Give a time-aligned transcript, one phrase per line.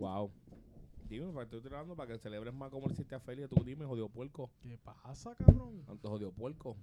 [0.00, 0.30] Wow.
[1.08, 3.46] Dime, pues, estoy tirando para que celebres más como le hiciste a Feli.
[3.48, 4.50] Tú dime, jodido puerco.
[4.62, 5.82] ¿Qué pasa, cabrón?
[5.84, 6.76] Tanto jodido puerco.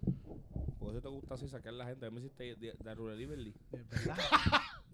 [0.79, 2.05] Por eso te gusta así sacar a la gente.
[2.05, 3.53] A mí me hiciste de, de Rural Liberty.
[3.71, 4.17] Es verdad.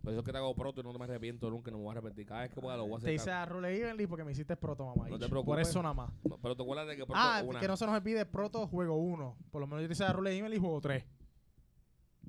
[0.04, 1.72] Por eso es que te hago proto y no me arrepiento nunca.
[1.72, 2.26] No me voy a arrepentir.
[2.28, 3.08] Cada vez que pueda lo voy a hacer.
[3.08, 5.10] Te hice a Rule Evenly porque me hiciste proto, mamá.
[5.10, 5.68] No te Por preocupes.
[5.70, 6.12] eso nada más.
[6.30, 7.60] No, pero te acuerdas de que proto Ah, una.
[7.60, 9.36] que no se nos olvide proto juego 1.
[9.50, 11.04] Por lo menos yo te hice a Rule Evenly juego 3.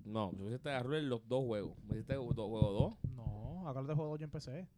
[0.04, 1.76] No, tú hiciste a Rural los dos juegos.
[1.84, 3.10] Me hiciste do- juego dos.
[3.14, 4.68] No, acá de juego 2 yo empecé.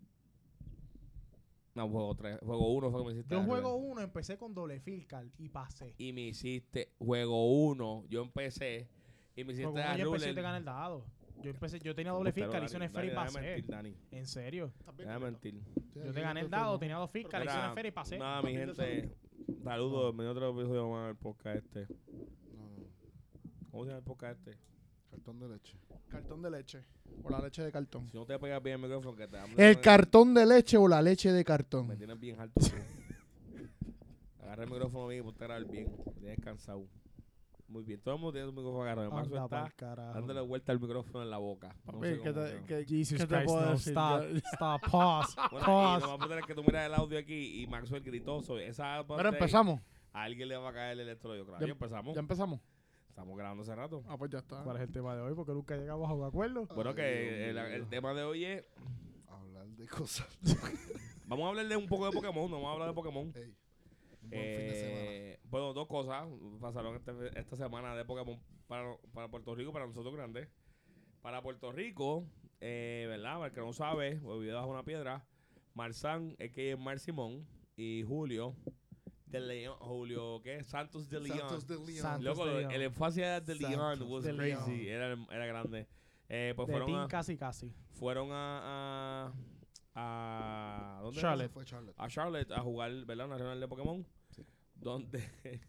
[1.77, 2.39] No, juego tres.
[2.41, 3.35] Juego uno fue que me hiciste.
[3.35, 3.91] Yo a juego Rural.
[3.93, 5.95] 1 empecé con doble filcal y pasé.
[5.99, 8.05] Y me hiciste juego uno.
[8.09, 8.89] Yo empecé.
[9.37, 11.05] Y me hiciste Juego a yo empecé te gané el dado.
[11.43, 13.41] Yo empecé, yo tenía doble fiscal, hice un esfera y pasé.
[13.41, 13.97] Déjame mentir, Dani.
[14.11, 14.73] En serio.
[14.97, 15.63] Déjame mentir.
[15.95, 18.19] Yo te gané el dado, tenía dos fiscal, hice una esfera y pasé.
[18.19, 19.15] Nada, mi gente.
[19.63, 20.15] Saludos.
[20.15, 21.95] Me otro episodio más del podcast este.
[22.55, 22.87] No, no.
[23.71, 24.59] ¿Cómo se llama el podcast este?
[25.17, 25.79] Cartón de leche.
[26.09, 26.85] Cartón de leche.
[27.25, 28.07] O la leche de cartón.
[28.11, 31.01] Si no te pegas bien el micrófono, que te El cartón de leche o la
[31.03, 31.89] leche de cartón.
[31.89, 32.61] Me tienes bien alto.
[34.43, 35.89] Agarra el micrófono bien y ponte a grabar bien.
[36.07, 36.87] Me Tienes cansado.
[37.69, 38.01] Muy bien.
[38.01, 39.11] Todo el mundo tiene su micrófono agarrado.
[39.11, 41.75] Marzo Anda está dándole vuelta al micrófono en la boca.
[41.85, 43.93] No Papi, sé ¿qué cómo, te- pero- qué- Jesus qué te Christ, puedo no, decir?
[43.93, 46.03] stop, stop, pause, Bueno, y pause.
[46.05, 48.59] no vamos a tener que tú miras el audio aquí y Maxwell gritoso.
[48.59, 49.81] Esa Pero empezamos.
[50.13, 51.45] A alguien le va a caer el electrodo.
[51.45, 52.15] Claro, Ya- ya empezamos.
[52.15, 52.61] Ya empezamos.
[53.17, 54.05] Estamos grabando hace rato.
[54.09, 54.63] Ah, pues ya está.
[54.63, 55.35] ¿Cuál es el tema de hoy?
[55.35, 56.67] Porque nunca llegamos a un acuerdo.
[56.67, 58.63] Bueno, Ay, que el, el tema de hoy es.
[59.27, 60.29] Hablar de cosas.
[61.27, 62.51] Vamos a hablar de un poco de Pokémon.
[62.51, 63.33] No vamos a hablar de Pokémon.
[63.35, 63.57] Ey,
[64.23, 65.01] un buen fin de semana.
[65.01, 66.29] Eh, bueno, dos cosas
[66.61, 70.51] pasaron este- esta semana de Pokémon para, para Puerto Rico, para nosotros grandes.
[71.23, 72.27] Para Puerto Rico,
[72.61, 73.37] eh, ¿verdad?
[73.37, 75.27] Para el que no sabe, olvidado bajo una piedra,
[75.73, 78.55] Marzán, es que es Mar Simón, y Julio
[79.27, 80.63] de León, Julio, ¿qué?
[80.65, 81.39] Santos de León.
[81.39, 82.25] Santos de León.
[82.25, 82.71] Loco, de León.
[82.73, 85.03] el énfasis de León was de crazy, León.
[85.29, 85.87] era, era grande.
[86.29, 87.73] Eh, pues de fueron Team a, casi casi.
[87.93, 89.33] fueron a,
[89.95, 91.51] a, a ¿dónde Charlotte.
[91.51, 91.95] fue Charlotte.
[91.99, 93.27] a Charlotte a jugar, ¿verdad?
[93.27, 94.07] Una regional de Pokémon.
[94.31, 94.45] Sí.
[94.75, 95.21] Donde.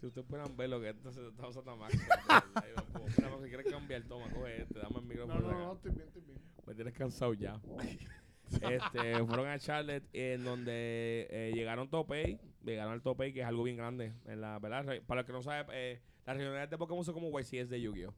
[0.00, 1.94] si ustedes puedan ver lo que esto se está usando Max,
[3.42, 5.40] si quieres cambiar, toma, coge este, dame el No, micrófono.
[5.40, 5.58] no, acá.
[5.58, 6.38] no, estoy bien, estoy bien.
[6.66, 7.60] Me tienes cansado ya.
[8.50, 13.62] este, fueron a Charlotte en donde eh, llegaron Topey, llegaron al Topey, que es algo
[13.64, 14.12] bien grande.
[14.26, 14.84] En la, ¿verdad?
[15.06, 18.14] Para el que no sabe, eh, las regionales de Pokémon son como YCS de Yu-Gi-Oh!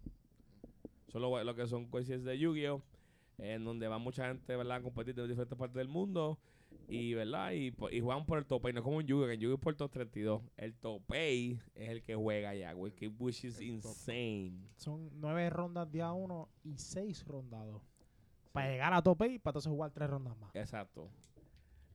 [1.09, 2.83] Son lo, lo que son YCS de Yu-Gi-Oh!
[3.39, 4.79] En donde va mucha gente, ¿verdad?
[4.79, 6.39] A competir de diferentes partes del mundo.
[6.89, 7.53] Y, ¿verdad?
[7.53, 9.27] Y, po- y juegan por el Topey, no es como en Yu-Gi-Oh!
[9.29, 9.57] Que en Yu-Gi-Oh!
[9.57, 10.43] es por 32.
[10.57, 12.53] El Topey es el que juega
[12.93, 14.59] que- Which is insane.
[14.77, 17.83] Son nueve rondas día uno y seis rondas dos.
[18.59, 20.55] Para llegar a tope y para entonces jugar tres rondas más.
[20.55, 21.11] Exacto.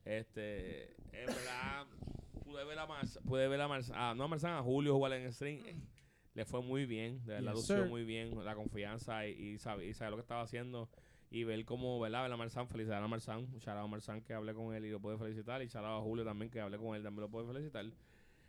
[0.04, 1.86] Este, en verdad,
[2.44, 5.12] pude ver a Mars, pude ver a Mars, ah, no a Marzán, a Julio jugar
[5.14, 5.62] en el stream.
[6.34, 7.88] Le fue muy bien, de verdad Yes, lució sir.
[7.88, 10.90] muy bien, la confianza y, y, sabe, y sabe lo que estaba haciendo.
[11.30, 12.22] Y ver cómo, ¿verdad?
[12.22, 15.00] Ver a Marzán, felicidad a Marzán, out a Marzán que hablé con él y lo
[15.00, 15.62] puede felicitar.
[15.62, 17.86] Y out a Julio también que hablé con él, también lo puede felicitar.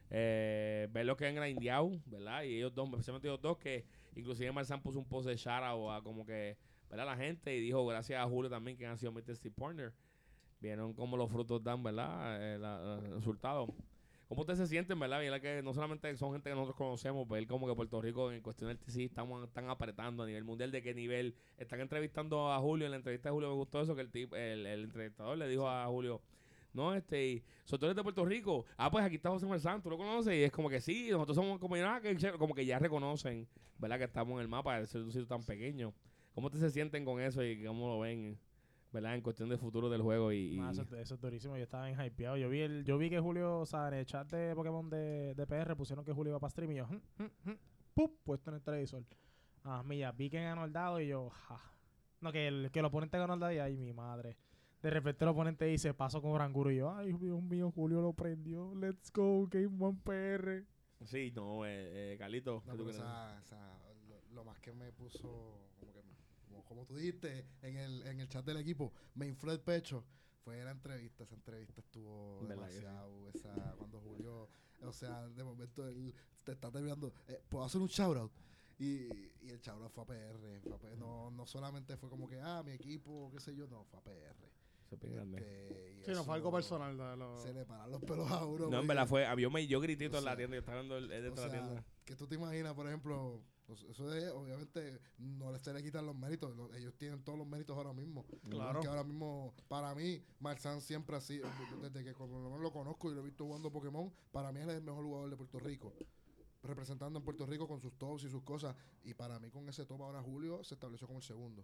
[0.09, 2.44] Eh, ver lo que han grindeado, ¿verdad?
[2.44, 6.02] Y ellos dos, especialmente ellos dos, que inclusive Marzán puso un post de out a
[6.04, 6.58] como que,
[6.90, 7.06] ¿verdad?
[7.06, 9.35] La gente y dijo gracias a Julio también que han sido Mr.
[9.35, 9.94] Steve Partner.
[10.59, 12.56] Vieron cómo los frutos dan, ¿verdad?
[12.56, 13.68] Eh, la- la- el resultado.
[14.28, 15.22] ¿Cómo ustedes se sienten, verdad?
[15.40, 18.69] Que no solamente son gente que nosotros conocemos, ver como que Puerto Rico en cuestión
[18.69, 21.35] del TC estamos, están apretando a nivel mundial, de qué nivel.
[21.57, 24.34] Están entrevistando a Julio, en la entrevista de Julio me gustó eso, que el, tip,
[24.34, 26.22] el, el entrevistador le dijo a Julio,
[26.74, 28.66] no, este, y, "So, tú eres de Puerto Rico.
[28.78, 30.34] Ah, pues aquí está José Marzán, ¿tú lo conoces?
[30.34, 31.59] Y es como que sí, nosotros somos
[32.01, 33.47] que chévere", como que ya reconocen,
[33.78, 34.00] ¿verdad?
[34.00, 35.94] Que estamos en el mapa de ser un sitio tan pequeño.
[36.35, 38.38] ¿Cómo ustedes se sienten con eso y cómo lo ven,
[38.91, 39.16] ¿verdad?
[39.16, 40.38] En cuestión de futuro del juego y...
[40.56, 41.56] y- Ah, eso, eso es durísimo.
[41.57, 42.38] Yo estaba en hypeado.
[42.38, 45.34] Yo vi, el, yo vi que Julio, o sea, en el chat de Pokémon de,
[45.34, 47.57] de PR pusieron que Julio iba para stream y yo, "Hm, hm, hm",
[47.94, 48.19] ¡pup!
[48.24, 49.03] puesto en el televisor.
[49.63, 51.59] Ah, mira, vi que ganó el dado y yo, ja.
[52.22, 54.38] No, que el, que el oponente ganó el dado y ay, mi madre.
[54.81, 58.13] De repente el oponente dice, paso con Branguro y yo, ay, Dios mío, Julio lo
[58.13, 58.75] prendió.
[58.75, 60.63] Let's go, Game One PR.
[61.06, 62.62] Sí, no, eh, eh, Carlito.
[63.44, 65.65] Esa, lo, lo más que me puso,
[66.66, 70.03] como, tú dijiste en el, en el chat del equipo, me infló el pecho.
[70.44, 74.48] Fue la entrevista, esa entrevista estuvo demasiado, esa, cuando Julio,
[74.84, 76.13] o sea, de momento él
[76.44, 78.31] te está terminando, eh, puedo hacer un shoutout.
[78.78, 79.07] Y,
[79.42, 80.98] y el shoutout fue a PR, fue a PR.
[80.98, 84.04] No, no solamente fue como que, ah, mi equipo, qué sé yo, no, fue a
[84.04, 84.36] PR.
[84.92, 86.95] Este, y Sí, no fue algo personal.
[86.95, 88.69] de lo- Se le paran los pelos a uno.
[88.69, 90.98] No, en verdad fue, yo me yo gritito O en la tienda, yo estaba viendo
[90.98, 91.86] el, O de la sea, tienda.
[92.06, 96.15] que tú te imaginas, por ejemplo, eso de, obviamente no les se le quitan los
[96.15, 98.25] méritos, lo- ellos tienen todos los méritos ahora mismo.
[98.50, 98.73] Claro.
[98.73, 101.47] Porque ahora mismo, para mí, Marzán siempre ha sido,
[101.81, 104.81] desde que por lo conozco y lo he visto jugando Pokémon, para mí es el
[104.83, 105.94] mejor jugador de Puerto Rico.
[106.63, 108.75] Representando en Puerto Rico con sus tops y sus cosas.
[109.03, 111.63] Y para mí, con ese top ahora Julio, se estableció como el segundo.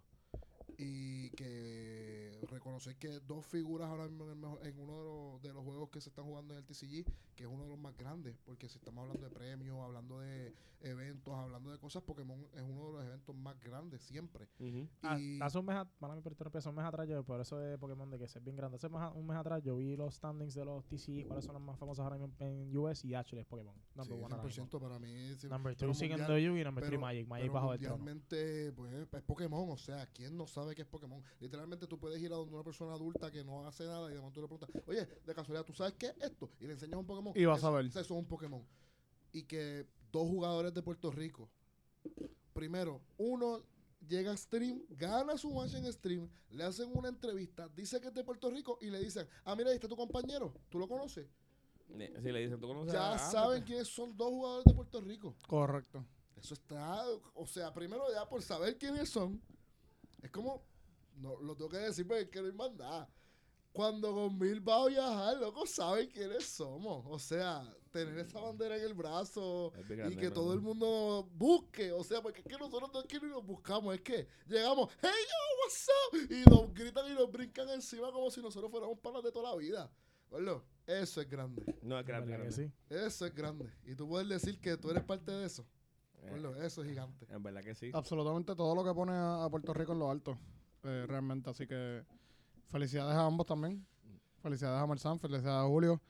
[0.78, 5.42] y que reconocer que dos figuras ahora mismo en, el mejor- en uno de los,
[5.42, 7.04] de los juegos que se están jugando en el TCG,
[7.34, 10.54] que es uno de los más grandes, porque si estamos hablando de premios, hablando de
[10.80, 14.48] eventos, hablando de cosas, Pokémon es uno de los eventos más grandes siempre.
[15.02, 18.18] Ah, Y hace un mes, hace un mes atrás, yo, por eso de Pokémon de
[18.18, 18.76] que es bien grande.
[18.76, 21.44] Hace un mes a- un mes atrás yo vi los standings de los TCG, cuáles
[21.44, 23.74] son los más famosos ahora mismo en US y actually es Pokémon.
[23.74, 24.64] sí, Number one mismo.
[24.66, 25.34] 100% para mí.
[25.36, 27.28] sí, Number pero 2 siguiendo y number 3 pero- Magic.
[27.28, 27.96] Magic pero bajo del trono.
[27.98, 31.22] mundialmente, pues es Pokémon, o sea, ¿quién no sabe qué es Pokémon?
[31.38, 34.20] Literalmente tú puedes ir a donde una persona adulta que no hace nada y de
[34.20, 36.50] momento le preguntas, oye, de casualidad, ¿tú sabes qué es esto?
[36.60, 37.32] Y le enseñas un Pokémon.
[37.36, 37.86] Y vas Eso- a ver.
[37.86, 38.64] Eso es un Pokémon.
[39.32, 41.48] Y que dos jugadores de Puerto Rico,
[42.52, 43.62] primero, uno
[44.08, 48.14] llega a stream, gana su match en stream, le hacen una entrevista, dice que es
[48.14, 51.26] de Puerto Rico y le dicen, ah, mira, ahí está tu compañero, ¿tú lo conoces?
[51.88, 55.34] Si le dicen, ¿tú conoces Ya a- saben quiénes son dos jugadores de Puerto Rico.
[55.46, 56.04] Correcto.
[56.36, 57.04] Eso está,
[57.34, 59.40] o sea, primero ya por saber quiénes son,
[60.20, 60.62] es como,
[61.16, 63.08] no lo tengo que decir porque es que no hay más nada.
[63.72, 67.04] Cuando Gonmil va a viajar, loco, saben quiénes somos.
[67.08, 71.90] O sea, tener esa bandera en el brazo y grande, que todo el mundo busque.
[71.92, 74.90] O sea, porque es que nosotros no es que ni nos buscamos, es que llegamos,
[75.00, 75.88] hey yo, what's
[76.28, 76.32] up?
[76.32, 79.56] Y nos gritan y nos brincan encima como si nosotros fuéramos panas de toda la
[79.56, 79.90] vida.
[80.28, 81.62] Gordo, eso es grande.
[81.82, 82.30] No, es grande.
[82.30, 82.72] ¿Verdad que grande.
[82.88, 82.94] sí?
[82.94, 83.70] Eso es grande.
[83.84, 85.66] Y tú puedes decir que tú eres parte de eso.
[86.22, 87.26] Eh, Gordo, eso es gigante.
[87.30, 87.90] en verdad que sí.
[87.94, 90.38] Absolutamente todo lo que pone a, a Puerto Rico en lo alto.
[90.84, 91.50] Eh, realmente.
[91.50, 92.02] Así que
[92.68, 93.86] felicidades a ambos también.
[94.42, 96.00] Felicidades a Marzán, felicidades a Julio.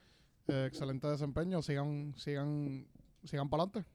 [0.49, 1.63] eh, excelente desempeño.
[1.63, 2.87] Sigan, sigan,
[3.25, 3.89] sigan para adelante.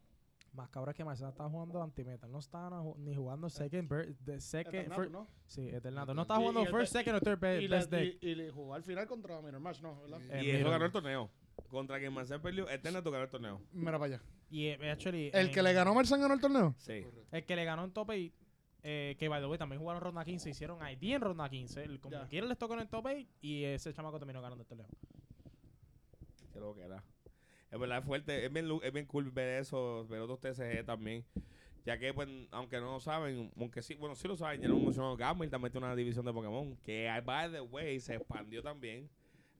[0.53, 2.31] Más cabrón es que Marcelo está jugando anti-metal.
[2.31, 6.13] No está ni jugando second, bir- de second, fir- Sí, Eternato.
[6.15, 8.17] No está Y- jugando y first, second o third Y, best deck.
[8.21, 10.01] y, y jugó al final contra Mirror Match, ¿no?
[10.01, 10.19] ¿verdad?
[10.31, 11.29] Eh, y eso ganó el torneo.
[11.67, 13.61] Contra quien Marcel perdió, Eterna tú ganó el torneo.
[13.73, 14.23] Mira para allá.
[14.49, 16.73] Y eh, actually, ¿El en- que le ganó a Marzán ganó el torneo?
[16.77, 17.01] Sí.
[17.03, 17.27] Correcto.
[17.35, 18.33] El que le ganó en top 8,
[18.83, 21.83] eh, que by the way también jugaron ronda 15, hicieron ID en ronda 15.
[21.83, 22.27] el- Como Ya.
[22.27, 24.87] quiera les tocó en el top 8 y ese chamaco terminó ganando el torneo.
[26.53, 27.03] Qué lo que era.
[27.69, 28.45] Es verdad, es fuerte.
[28.45, 31.25] Es bien, lu- es bien cool ver eso, ver otros TCG también.
[31.85, 34.75] Ya que, pues, aunque no lo saben, aunque sí, bueno, sí lo saben, ya lo
[34.77, 36.75] mencionó Gamble, también tiene una división de Pokémon.
[36.83, 39.09] Que, by the way, se expandió también.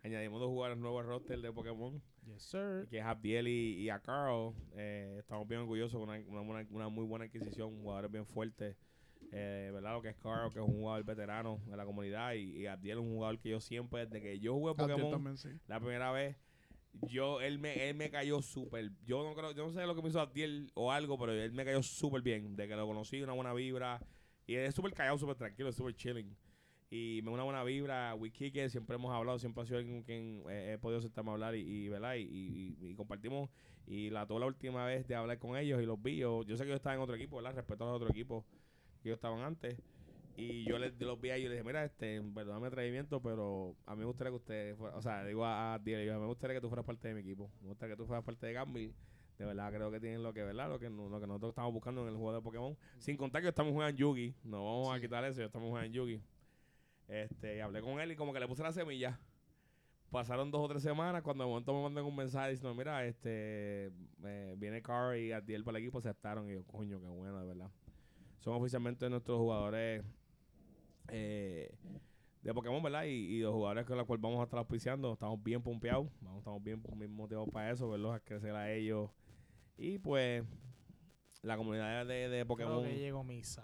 [0.03, 2.87] Añadimos dos jugadores nuevos al roster de Pokémon, Yes, sir.
[2.89, 4.53] que es Abdiel y, y a Carl.
[4.75, 8.75] Eh, estamos bien orgullosos con una, una, buena- una muy buena adquisición, jugadores bien fuertes.
[9.31, 9.93] Eh, ¿Verdad?
[9.93, 12.97] Lo que es Carl, que es un jugador veterano de la comunidad, y, y Abdiel
[12.99, 15.49] es un jugador que yo siempre, desde que yo jugué Pokémon, también, sí.
[15.67, 16.37] la primera vez,
[17.07, 18.91] yo, él me, él me cayó súper.
[19.05, 21.51] Yo no creo, yo no sé lo que me hizo Abdiel o algo, pero él
[21.51, 22.55] me cayó súper bien.
[22.55, 24.01] De que lo conocí, una buena vibra.
[24.47, 26.35] Y es súper callado, súper tranquilo, súper chilling.
[26.89, 28.15] Y me da una buena vibra.
[28.15, 31.31] Wiki que siempre hemos hablado, siempre ha sido alguien con quien eh, he podido sentarme
[31.31, 32.15] a hablar y, y ¿verdad?
[32.15, 33.49] Y, y- y compartimos.
[33.85, 36.17] Y la toda la última vez de hablar con ellos y los vi.
[36.17, 37.55] Yo, yo sé que yo estaba en otro equipo, ¿verdad?
[37.55, 38.43] Respeto a los otros equipos
[39.07, 39.77] ellos estaban antes.
[40.39, 43.75] Y yo les, los vi a ellos y les dije, mira, este, perdóname atrevimiento, pero
[43.87, 46.27] a mí me gustaría que usted, fuera- o sea, digo a, a Diego, yo, me
[46.27, 47.49] gustaría que tú fueras parte de mi equipo.
[47.61, 48.93] Me gustaría que tú fueras parte de Gambil.
[49.39, 50.69] De verdad, creo que tienen lo que, ¿verdad?
[50.69, 52.77] Lo que, no- lo que nosotros estamos buscando en el juego de Pokémon.
[52.99, 54.35] Sin contar que estamos jugando en Yugi.
[54.43, 56.21] No vamos a quitar eso, estamos jugando en Yugi.
[57.07, 59.19] Este, y hablé con él y como que le puse la semilla.
[60.11, 63.91] Pasaron dos o tres semanas cuando de momento me mandan un mensaje diciendo, mira, este,
[64.23, 66.49] eh, viene Carr y Adiel para el equipo, aceptaron.
[66.49, 67.71] Y yo, coño, qué bueno, de verdad.
[68.39, 70.03] Son oficialmente nuestros jugadores
[71.09, 71.71] eh,
[72.41, 73.03] de Pokémon, ¿verdad?
[73.05, 75.13] Y, y los jugadores con los cuales vamos a estar auspiciando.
[75.13, 79.09] Estamos bien pompeados, vamos, estamos bien, bien motivados para eso, verlos a crecer a ellos.
[79.77, 80.43] Y pues,
[81.41, 82.81] la comunidad de, de Pokémon.
[82.83, 83.63] Creo que llegó misa.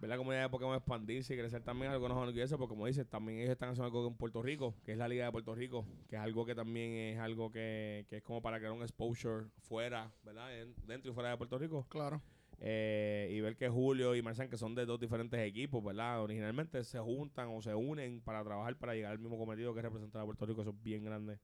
[0.00, 2.86] ver la comunidad de Pokémon expandirse y crecer también algo que nos enorgullece, porque como
[2.86, 5.54] dices, también ellos están haciendo algo en Puerto Rico, que es la Liga de Puerto
[5.54, 8.82] Rico, que es algo que también es algo que, que es como para crear un
[8.82, 10.56] exposure fuera, ¿verdad?
[10.60, 11.86] En- dentro y fuera de Puerto Rico.
[11.88, 12.20] Claro.
[12.60, 16.22] Eh, y ver que Julio y Marcian, que son de dos diferentes equipos, ¿verdad?
[16.22, 19.84] Originalmente se juntan o se unen para trabajar para llegar al mismo cometido que es
[19.84, 21.38] representar a Puerto Rico, eso es bien grande.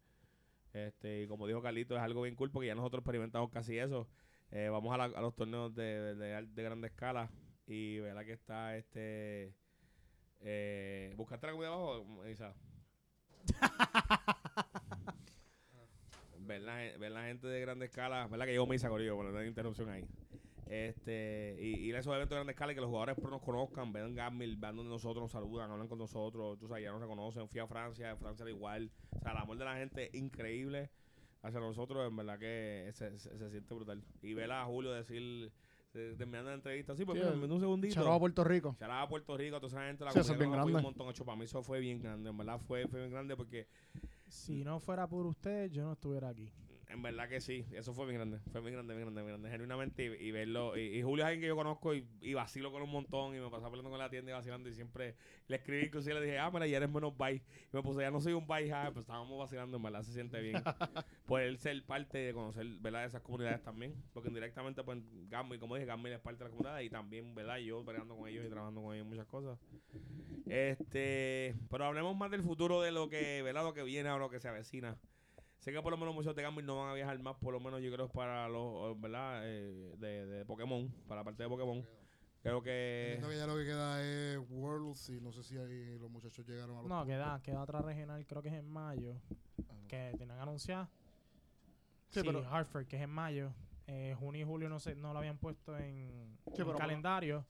[0.72, 4.08] Este, y como dijo Carlito, es algo bien cool porque ya nosotros experimentamos casi eso.
[4.50, 7.30] Eh, vamos a, la- a los torneos de, de, de grande escala
[7.66, 9.54] y verdad que está este.
[10.40, 12.54] Eh, ¿Buscaste la comida abajo, Isa?
[16.38, 18.46] ver, la, gen- ver la gente de grande escala, ¿verdad?
[18.46, 20.04] Que llegó Misa Corillo, bueno, no hay interrupción ahí.
[20.66, 23.42] Este, y ir a esos eventos de grande escala y que los jugadores pro nos
[23.42, 27.00] conozcan, vean Gamil, vean donde nosotros nos saludan, hablan con nosotros, tú sabes, ya nos
[27.00, 27.48] reconocen.
[27.48, 28.90] Fui a Francia, en Francia era igual.
[29.16, 30.90] O sea, el amor de la gente es increíble
[31.42, 34.02] hacia nosotros, en verdad que se, se- se siente brutal.
[34.22, 35.52] Y ver a Julio decir,
[35.92, 37.94] eh, terminando la entrevista, sí, pues Sí, mira, un segundito.
[37.94, 38.68] Charaba a Puerto Rico.
[38.80, 41.10] Out a Puerto Rico, a toda esa gente, la Sí, eso es bien un montón.
[41.10, 43.68] Hecho, para mí eso fue bien grande, en verdad fue, fue bien grande porque
[44.26, 46.50] Si no fuera por usted, yo no estuviera aquí.
[46.94, 49.50] En verdad que sí, eso fue bien grande, fue bien grande, bien grande, bien grande,
[49.50, 52.70] genuinamente, y, y verlo, y, y Julio es alguien que yo conozco y, y vacilo
[52.70, 55.16] con un montón, y me pasaba hablando con la tienda y vacilando, y siempre
[55.48, 58.12] le escribí, inclusive le dije, ah, mira, ya eres menos bye, y me puse, ya
[58.12, 60.62] no soy un bye, ja, pues estábamos vacilando, en verdad se siente bien,
[61.26, 65.74] poder ser parte de conocer, ¿verdad?, de esas comunidades también, porque indirectamente, pues, Gammy, como
[65.74, 68.48] dije, Gammy es parte de la comunidad, y también, ¿verdad?, yo peleando con ellos y
[68.48, 69.58] trabajando con ellos en muchas cosas,
[70.46, 74.30] este, pero hablemos más del futuro de lo que, ¿verdad?, lo que viene ahora, lo
[74.30, 74.96] que se avecina,
[75.64, 77.58] Sé que por lo menos muchos de Gambit no van a viajar más, por lo
[77.58, 79.40] menos yo creo para los, ¿verdad?
[79.44, 81.82] Eh, de, de Pokémon, para la parte de Pokémon.
[82.42, 83.14] Creo que...
[83.14, 86.46] Entiendo que ya lo que queda es Worlds y no sé si ahí los muchachos
[86.46, 89.14] llegaron a los No, queda, queda otra regional, creo que es en mayo,
[89.66, 89.88] Ah, no.
[89.88, 90.90] que tienen anunciada.
[92.10, 93.50] Sí, Sí, pero- Hartford, que es en mayo.
[93.86, 97.46] Eh, junio y julio no sé, no lo habían puesto en, en pero- calendario.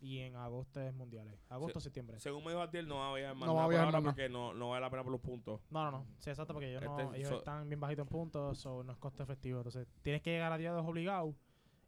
[0.00, 1.34] Y en agosto es mundiales.
[1.48, 2.20] Agosto, septiembre.
[2.20, 3.84] Según me dijo Atiel, no va a viajar más No va a nada por viajar
[3.86, 4.12] ahora más nada.
[4.14, 5.60] porque no, no vale la pena por los puntos.
[5.70, 6.06] No, no, no.
[6.18, 8.92] Sí, exacto, porque ellos, no, Este, ellos so- están bien bajitos en puntos, so no
[8.92, 9.58] es costo efectivo.
[9.58, 11.34] Entonces, tienes que llegar a día 2 obligado.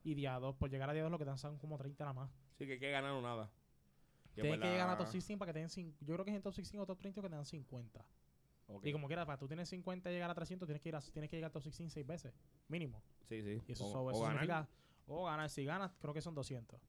[0.02, 2.05] Y día 2, por llegar a día 2 lo que te dan son como 30
[2.05, 2.31] nada más.
[2.55, 3.50] Así que hay que ganar o nada.
[4.35, 6.14] Y en Tienes que verdad- llegar a top 16 para que te den cin- Yo
[6.14, 8.05] creo que es en top 16 o top 30 que te dan 50.
[8.67, 8.87] Ok.
[8.87, 11.00] Y como quieras, para tú tienes 50 y llegar a 300, tienes que, ir a,
[11.00, 12.33] tienes que llegar a top 16 6 veces.
[12.69, 13.02] Mínimo.
[13.25, 13.61] Sí, sí.
[13.69, 14.33] Y eso, o, so- o eso ganar.
[14.40, 14.69] significa.
[15.07, 15.50] O ganar.
[15.50, 16.81] Si ganas, creo que son 200.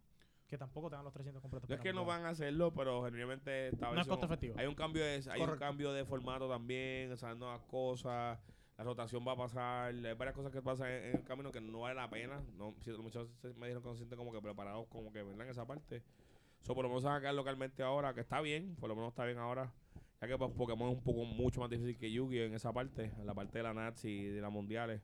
[0.52, 1.70] Que tampoco te dan los 300 completos.
[1.70, 4.56] No es que no van a hacerlo, pero genuinamente esta No es efectivo.
[4.58, 5.60] hay un cambio de, hay un Correcto.
[5.60, 8.38] cambio de formato también, o sea, nuevas cosas,
[8.78, 11.62] la rotación va a pasar, hay varias cosas que pasan en, en el camino que
[11.62, 12.44] no vale la pena.
[12.58, 15.46] No, si se- me dijeron que no se sienten como que preparados, como que verdad
[15.46, 16.04] en esa parte.
[16.60, 18.96] So, por lo menos se van a quedar localmente ahora, que está bien, por lo
[18.96, 19.72] menos está bien ahora.
[20.20, 22.44] Ya que pues, Pokémon es un poco mucho más difícil que Yu-Gi-Oh!
[22.44, 25.02] en esa parte, en la parte de la Nazi y de las mundiales.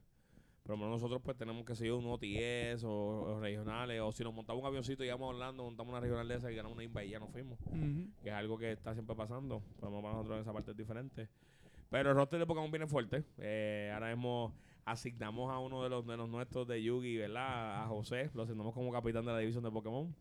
[0.68, 4.22] Por lo menos nosotros pues tenemos que seguir un OTS o, o regionales, o si
[4.22, 6.76] nos montamos un avioncito y íbamos a Orlando, montamos una regional de esa y ganamos
[6.76, 7.58] una INVA y ya nos fuimos
[8.22, 9.62] que es algo que está siempre pasando.
[9.80, 11.28] Menos para nosotros en esa parte es diferente.
[11.88, 13.24] Pero el roster de Pokémon viene fuerte.
[13.38, 17.82] Eh, ahora mismo asignamos a uno de los, de los nuestros de Yugi, ¿verdad?
[17.84, 20.14] A José, lo asignamos como capitán de la división de Pokémon.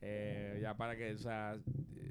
[0.00, 1.52] Eh, ya para que, o sea,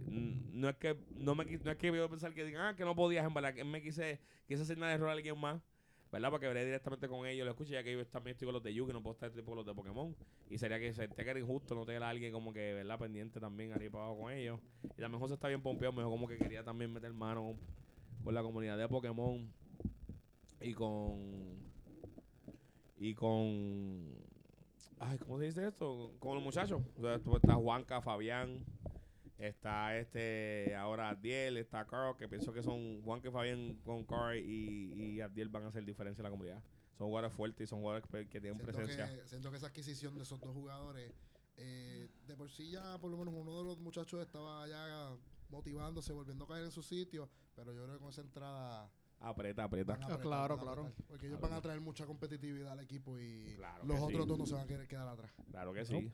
[0.08, 2.84] n- no es que no me no es que yo pensar que digan, ah, que
[2.86, 5.62] no podías, en verdad, que me quise, quise asignar error a alguien más.
[6.16, 6.32] ¿Verdad?
[6.32, 8.74] Porque veré directamente con ellos, lo escuché, ya que yo también estoy con los de
[8.74, 10.16] Yugi, no puedo estar tipo con los de Pokémon.
[10.50, 12.98] Y sería que se te queda injusto no tener a alguien como que, ¿verdad?
[12.98, 14.62] Pendiente también arriba para abajo con ellos.
[14.98, 17.58] Y también José está bien pompeado, me dijo como que quería también meter mano
[18.24, 19.52] con la comunidad de Pokémon
[20.62, 21.60] y con.
[22.96, 24.16] Y con.
[25.00, 26.14] Ay, ¿cómo se dice esto?
[26.20, 26.82] Con los muchachos.
[26.98, 28.64] O sea, tú- está Juanca, Fabián,
[29.38, 30.75] está este.
[30.75, 33.01] Ahora Adiel, está Carl, que pienso que son.
[33.04, 36.62] Juanca y Fabián con Carl y, y Adiel van a hacer diferencia en la comunidad.
[36.98, 39.13] Son jugadores fuertes y son jugadores que, que tienen Siento presencia.
[39.22, 41.12] que, siento que esa adquisición de esos dos jugadores,
[41.58, 45.10] eh, de por sí ya por lo menos uno de los muchachos estaba ya
[45.50, 48.89] motivándose, volviendo a caer en su sitio, pero yo creo que con esa entrada
[49.20, 49.94] Aprieta, aprieta.
[49.94, 50.82] Ah, apretar, claro, claro.
[50.84, 54.24] apretar, porque ellos van a traer mucha competitividad al equipo y Claro los que otros
[54.24, 54.27] sí.
[54.30, 55.32] dos no se van a querer quedar atrás.
[55.51, 55.94] Claro que sí.
[56.01, 56.12] No,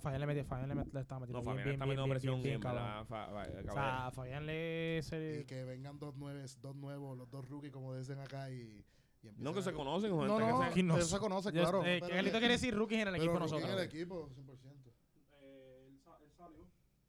[0.00, 2.04] Fabián le metió, Fabián le, met- le estaba metiendo No, bien, Fabián está bien, metiendo
[2.04, 3.68] bien, presión bien, bien, en cabrón.
[3.68, 5.00] O sea, Fabián le...
[5.02, 8.84] Se, Y que vengan dos nueves, dos nuevos, los dos rookies como dicen acá y,
[9.22, 11.08] y No que se conocen, No, gente no, que se- no él sé.
[11.08, 11.84] se conoce, Yo- claro.
[11.84, 13.80] eh, pero- Carlito quiere decir rookies en el equipo rookie en nosotros.
[13.80, 14.92] el equipo, 100%.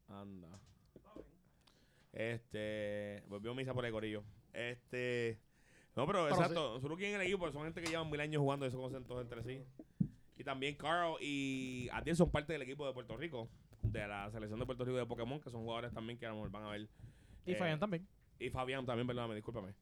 [0.07, 0.48] Anda.
[2.12, 3.24] Este.
[3.27, 4.24] Volvió misa por el corillo.
[4.53, 5.39] Este.
[5.95, 6.79] No, pero, Pero exacto.
[6.79, 9.03] Su rookie en el equipo son gente que llevan mil años jugando y se conocen
[9.05, 9.63] todos entre sí.
[10.39, 13.50] Y también Carl y Adiel son parte del equipo de Puerto Rico.
[13.81, 16.36] De la selección de Puerto Rico de Pokémon, que son jugadores también que a lo
[16.36, 16.88] mejor van a ver.
[17.46, 18.08] Y eh, Fabián también.
[18.39, 19.74] Y Fabián también, perdóname, discúlpame.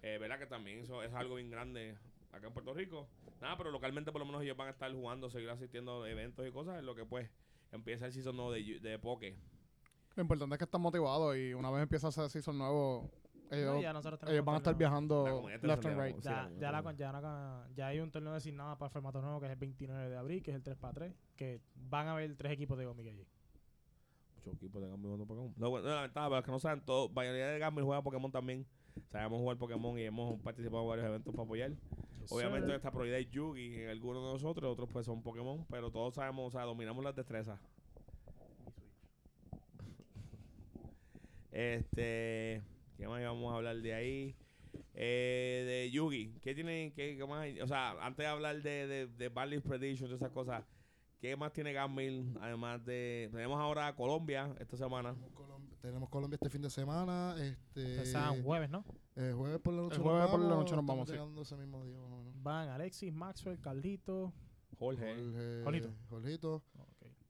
[0.00, 1.98] Eh, ¿Verdad que también eso es algo bien grande
[2.32, 3.06] acá en Puerto Rico?
[3.42, 6.48] Nada, pero localmente por lo menos ellos van a estar jugando, seguir asistiendo a eventos
[6.48, 7.28] y cosas, en lo que pues
[7.70, 9.36] empieza el season nuevo de, de Poke.
[10.14, 13.10] Lo importante es que están motivados y una vez empieza ese season nuevo,
[13.50, 16.18] ellos, No, ya nosotros tenemos ellos van a estar viajando left and right.
[16.20, 19.38] Ya, la ya, la, ya, la- ya hay un torneo designado para el formato nuevo
[19.40, 22.12] que es el 29 de abril, que es el 3 para 3, que van a
[22.12, 23.26] haber tres equipos de Gomiga allí.
[24.36, 25.54] Muchos equipos de Gambit jugando Pokémon.
[25.56, 28.30] No, bueno, la ventaja, para los que no saben, todo, mayoría de Gambit juega Pokémon
[28.32, 28.66] también.
[29.08, 31.72] Sabemos jugar Pokémon y hemos participado en varios eventos para apoyar.
[32.30, 36.14] Obviamente esta prioridad es Yugi en algunos de nosotros, otros pues son Pokémon, pero todos
[36.14, 37.60] sabemos, o sea, dominamos las destrezas.
[41.52, 42.62] Este,
[42.96, 44.36] ¿qué más íbamos a hablar de ahí?
[44.94, 47.60] Eh, de Yugi, ¿qué tienen, qué, qué más hay?
[47.60, 50.64] O sea, antes de hablar de, de, de Barley Prediction, de esas cosas,
[51.18, 52.34] ¿qué más tiene Gamil?
[52.40, 55.14] Además de, tenemos ahora Colombia esta semana.
[55.14, 57.34] Tenemos Colom- Tenemos Colombia este fin de semana.
[57.38, 58.84] Este, Empezaban jueves, ¿no?
[59.16, 61.16] eh, jueves por la noche El nos jueves por la noche nos vamos, sí.
[61.40, 61.98] ese mismo día.
[62.42, 64.32] Van Alexis, Maxwell, Carlito.
[64.78, 65.14] Jorge.
[65.14, 65.90] Jorge, Jorgito.
[66.10, 66.62] Jorgito.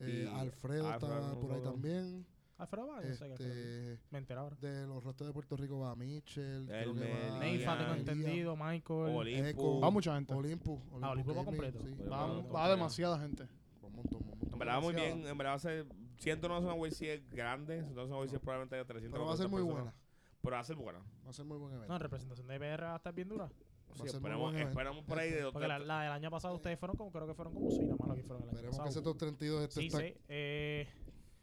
[0.00, 2.26] Eh, Y Alfredo Alfredo está por ahí también.
[2.58, 4.56] Alfredo Vargas, yo sé que Alfredo- Este, me enteré ahora.
[4.60, 6.66] de los restos de Puerto Rico va Mitchell.
[6.66, 9.14] que va Neifa, tengo entendido, Michael.
[9.16, 9.46] Olimpo.
[9.48, 9.80] Echo.
[9.80, 10.32] Va mucha gente.
[10.34, 10.80] Olympus.
[11.02, 11.80] Ah, Olympus va completo.
[11.80, 11.94] sí.
[12.10, 13.44] Va, va demasiada gente.
[13.82, 14.52] Va un montón, va un montón.
[14.54, 15.16] En verdad, muy demasiado.
[15.16, 15.28] bien.
[15.28, 15.86] En verdad, va a ser.
[16.18, 17.80] Siento no es una WC grande.
[17.82, 19.94] Siento no es una WC probablemente de 300 Pero va a ser muy 400 buena.
[20.40, 20.98] Pero va a ser buena.
[21.26, 21.88] Va a ser muy buen evento.
[21.88, 23.48] No, en representación de PR va a estar bien dura.
[23.92, 26.96] Sí, muy esperamos, esperamos por ahí de Porque la, la del año pasado ustedes fueron
[26.96, 28.82] como, creo que fueron como sí, nada más lo que fueron el año Esperemos que
[28.84, 28.90] pasado.
[28.90, 30.14] ese top 32 este Sí, está sí.
[30.28, 30.88] Eh,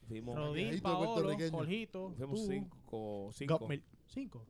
[0.07, 1.51] Fuimos, Rodín, Paolo, puertorriqueño.
[1.57, 3.29] Jorgito, fuimos tú, cinco.
[3.33, 3.67] cinco.
[4.07, 4.45] Cinco.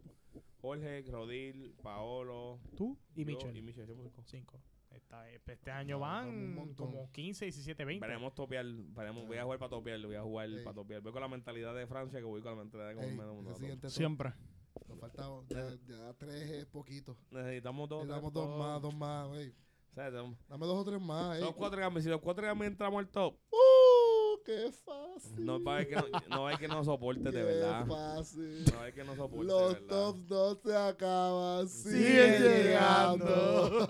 [0.62, 2.60] Jorge, Rodil, Paolo.
[2.76, 3.56] Tú y Michel.
[3.58, 4.24] Y Michel, cinco.
[4.26, 4.62] Cinco.
[4.90, 8.06] Esta- este año van como 15, 17, 20.
[8.06, 8.64] Veremos topear.
[8.66, 10.00] veremos- voy a jugar para topear.
[10.06, 10.64] Voy a jugar Ey.
[10.64, 11.02] para topear.
[11.02, 13.90] Voy con la mentalidad de Francia que voy con la mentalidad de menos top.
[13.90, 14.34] Siempre.
[14.88, 17.18] Nos falta ya, ya tres es poquito.
[17.32, 18.04] Necesitamos dos.
[18.04, 19.50] Tres, damos dos más, dos más, güey.
[19.50, 21.40] O sea, tenemos- Dame dos o tres más.
[21.40, 22.04] Son cuatro gambies.
[22.04, 23.56] Si los cuatro gambies entramos al top, ¡Uh!
[24.46, 25.46] ¡Qué fácil!
[25.46, 27.44] no va a haber que no, no va a haber que nos soporte de ¡Qué
[27.44, 27.86] verdad.
[27.88, 28.66] fácil!
[28.72, 29.88] No haber que nos soporte de Los verdad.
[29.88, 33.88] tops no se acaban, Siguen llegando.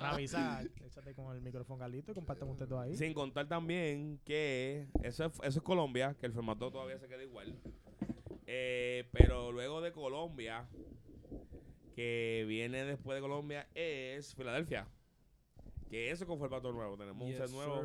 [0.00, 2.96] Avisa, échate con el micrófono Galito y compartan ustedes dos ahí.
[2.96, 7.22] Sin contar también que eso es, eso es Colombia, que el formato todavía se queda
[7.22, 7.54] igual.
[8.46, 10.68] Eh, pero luego de Colombia,
[11.94, 14.88] que viene después de Colombia, es Filadelfia.
[15.90, 16.96] Que eso con formato nuevo.
[16.96, 17.82] Tenemos un set nuevo.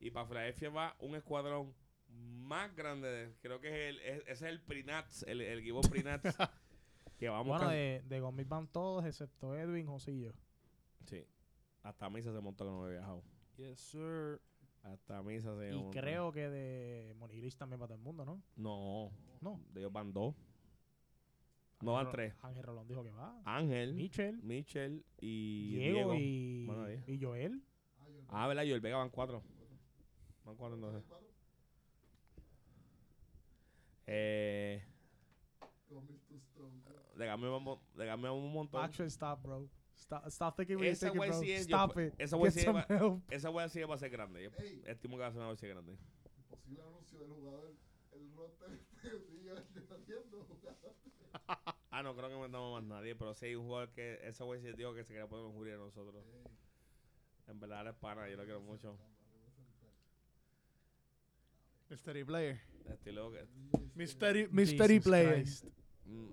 [0.00, 1.74] Y para Filadelfia va un escuadrón
[2.08, 3.08] más grande.
[3.08, 6.36] de- creo que es el, es- ese es el Prinats, el, el equipo Prinats.
[7.18, 10.32] que vamos Bueno, casi- de, de Gomil van todos, excepto Edwin, yo.
[11.06, 11.24] Sí.
[11.82, 13.22] Hasta Misa se montó que no había viajado.
[13.56, 14.40] Yes, sir.
[14.82, 15.90] Hasta Misa se Y montó.
[16.00, 18.42] creo que de Monigris también para todo el mundo, ¿no?
[18.56, 19.12] No.
[19.40, 19.60] No.
[19.72, 20.34] De ellos van dos.
[21.82, 22.34] No van tres.
[22.42, 23.40] Ángel Rolón dijo que va.
[23.44, 26.14] Ángel, Michel, Michel y Diego, Diego.
[26.14, 27.62] y, Bueno, y Joel.
[28.28, 28.64] Ah, ¿verdad?
[28.64, 29.42] Yo el Vega van cuatro.
[30.50, 31.04] Van cuatro entonces.
[34.06, 34.82] Eh,
[35.88, 38.82] Game vamos un montón.
[38.82, 39.68] Actually, stop, bro.
[39.94, 41.40] Stop, stop thinking what you're Esa thinking, bro.
[41.42, 42.14] YCS yo Stop pu- it.
[42.18, 42.36] esa
[42.72, 43.32] va- help.
[43.32, 44.42] Esa wea sí va a ser grande.
[44.42, 44.82] Yo Ey.
[44.86, 45.96] estimo que va a ser una vez grande.
[46.48, 47.74] Posible anuncio del jugador.
[48.12, 48.80] El roster
[49.28, 50.94] sigue haciendo jugador.
[51.92, 54.60] Ah, no creo que mandamos más nadie, pero sí hay un jugador que ese güey
[54.60, 56.24] sí dijo que se quería poner un jury a nosotros.
[57.48, 58.96] En verdad es pana, yo lo quiero mucho.
[61.90, 62.60] Mystery Player.
[62.88, 63.46] Estilo que.
[63.94, 65.34] Mystery, mystery Jesus Player.
[65.34, 65.64] Christ.
[66.06, 66.26] Mm.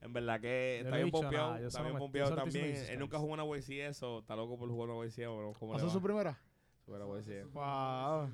[0.00, 1.46] En verdad que Yo está no bien pompeado.
[1.48, 2.90] nada, yo Está solo bien me- pompeado yo solo estoy también.
[2.90, 4.18] Él nunca jugó una WC eso.
[4.20, 5.26] Está loco por jugar una WC.
[5.26, 5.92] Vamos cómo le ¿Pasó va.
[5.92, 6.38] su primera?
[6.86, 7.44] Jugar una WC.
[7.44, 8.30] Wow.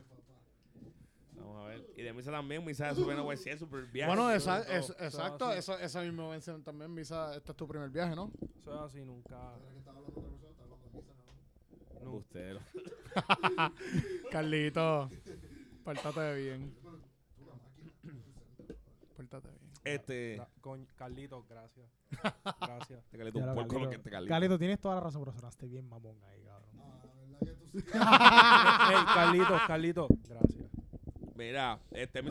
[1.37, 1.87] Vamos a ver.
[1.97, 2.65] Y de Misa también.
[2.65, 3.59] Misa de su primera WC.
[3.59, 4.09] Super viaje.
[4.15, 4.75] Bueno, esa, todo.
[4.77, 5.59] es, exacto, así.
[5.59, 8.31] eso, esa misma mención también, Visa, este es tu primer viaje, ¿no?
[8.61, 9.55] Eso es así, nunca.
[9.75, 9.93] nunca.
[12.01, 12.61] Embustero.
[14.31, 15.09] Carlito,
[15.85, 16.75] pórtate bien.
[19.17, 19.65] Pórtate bien.
[19.85, 20.41] Este.
[20.61, 21.87] Coño, Carlitos, gracias.
[22.61, 23.05] Gracias.
[23.11, 24.03] Te calito un puerco lo que Carlito.
[24.03, 24.29] te calito.
[24.31, 26.71] Carlito, tienes toda la razón, pero sonaste bien mamón ahí, cabrón.
[26.81, 27.87] Ah, la verdad que tú sí.
[27.93, 30.71] Ey, Carlitos, Carlitos, gracias.
[31.37, 32.23] Mira, este.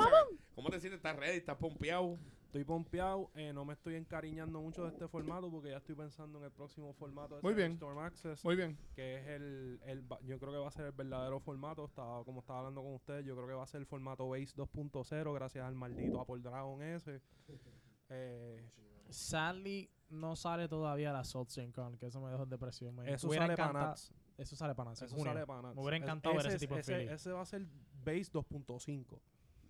[0.56, 0.98] ¿Cómo te sientes?
[0.98, 1.38] ¿Estás ready?
[1.38, 2.17] ¿Estás pompeado?
[2.53, 6.37] Estoy pompeado, eh, no me estoy encariñando mucho de este formato porque ya estoy pensando
[6.37, 7.71] en el próximo formato de Muy bien.
[7.71, 8.77] Storm Access, Muy bien.
[8.93, 12.41] que es el, el, yo creo que va a ser el verdadero formato, estaba, como
[12.41, 15.65] estaba hablando con ustedes, yo creo que va a ser el formato Base 2.0 gracias
[15.65, 17.21] al maldito Apple Dragon ese.
[18.09, 18.69] Eh,
[19.09, 22.93] Sadly, no sale todavía la Salt Con, que eso me dejó en depresión.
[22.95, 24.13] Me eso hubiera sale para encantado- Nats.
[24.37, 25.01] Eso sale para Nats.
[25.01, 25.33] en Eso junio.
[25.33, 25.73] sale para.
[25.73, 27.09] Me hubiera Es- encantado ver ese es- tipo de ese, feeling.
[27.11, 27.65] ese va a ser
[28.03, 29.19] Base 2.5.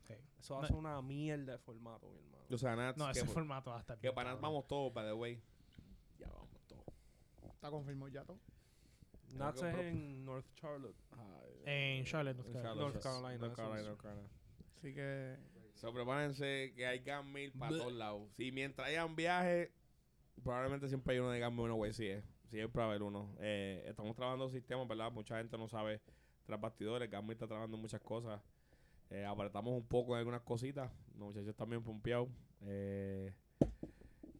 [0.07, 0.13] Sí.
[0.39, 2.43] Eso va No- a ser una mierda de formato, mi hermano.
[2.51, 2.97] O sea, Nats.
[2.97, 5.41] No, ese formato va a estar que para Nats vamos todos, by the way.
[6.19, 6.83] Ya vamos todos.
[7.53, 8.39] Está confirmado ya todo.
[9.35, 10.95] Nats es en North Charlotte.
[11.65, 12.75] En Charlotte, North Carolina.
[12.75, 13.87] North Carolina, North eso Carolina, es.
[13.87, 14.29] North Carolina.
[14.77, 15.37] Así que
[15.75, 18.29] So, prepárense que hay Gamil para todos lados.
[18.37, 19.73] Si mientras hayan viaje,
[20.43, 21.93] probablemente siempre hay uno de Gamil uno, güey.
[21.93, 22.23] Sí, es.
[22.49, 23.35] Siempre va a haber uno.
[23.39, 25.11] Eh, estamos trabajando sistemas, ¿verdad?
[25.11, 26.01] Mucha gente no sabe
[26.45, 27.09] tras bastidores.
[27.09, 28.39] Gamil está trabajando muchas cosas.
[29.13, 30.91] Eh, apretamos un poco en algunas cositas.
[31.19, 32.29] Los muchachos bien pompeados.
[32.65, 33.31] Eh,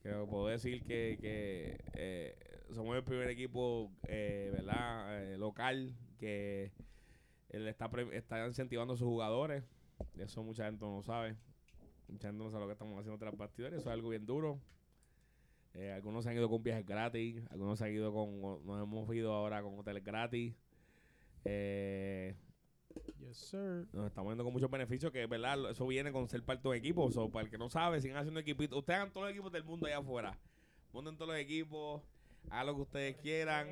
[0.01, 2.35] creo que puedo decir que, que eh,
[2.71, 5.31] somos el primer equipo, eh, ¿verdad?
[5.31, 6.71] Eh, local que
[7.49, 9.63] él está, está incentivando a sus jugadores.
[10.17, 11.35] Eso mucha gente no sabe.
[12.07, 13.79] Mucha gente no sabe lo que estamos haciendo tras bastidores.
[13.79, 14.59] Eso es algo bien duro.
[15.93, 17.43] Algunos se han ido con viajes gratis.
[17.51, 18.65] Algunos se han ido con.
[18.65, 20.55] Nos hemos ido ahora con hoteles gratis.
[23.19, 23.87] Yes, sir.
[23.93, 25.11] nos estamos viendo con muchos beneficios.
[25.11, 25.71] Que, ¿verdad?
[25.71, 27.09] Eso viene con ser parte de un equipo.
[27.11, 28.77] So, para el que no sabe, sigan haciendo equipitos.
[28.77, 30.37] Ustedes hagan todos los equipos del mundo allá afuera.
[30.91, 32.01] Monten todos los equipos.
[32.49, 33.67] Hagan lo que ustedes quieran.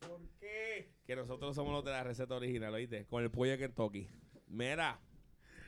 [0.00, 0.92] ¿Por qué?
[1.06, 3.06] Que nosotros somos los de la receta original, ¿oíste?
[3.06, 4.06] Con el pollo de Kentucky.
[4.46, 5.00] Mira,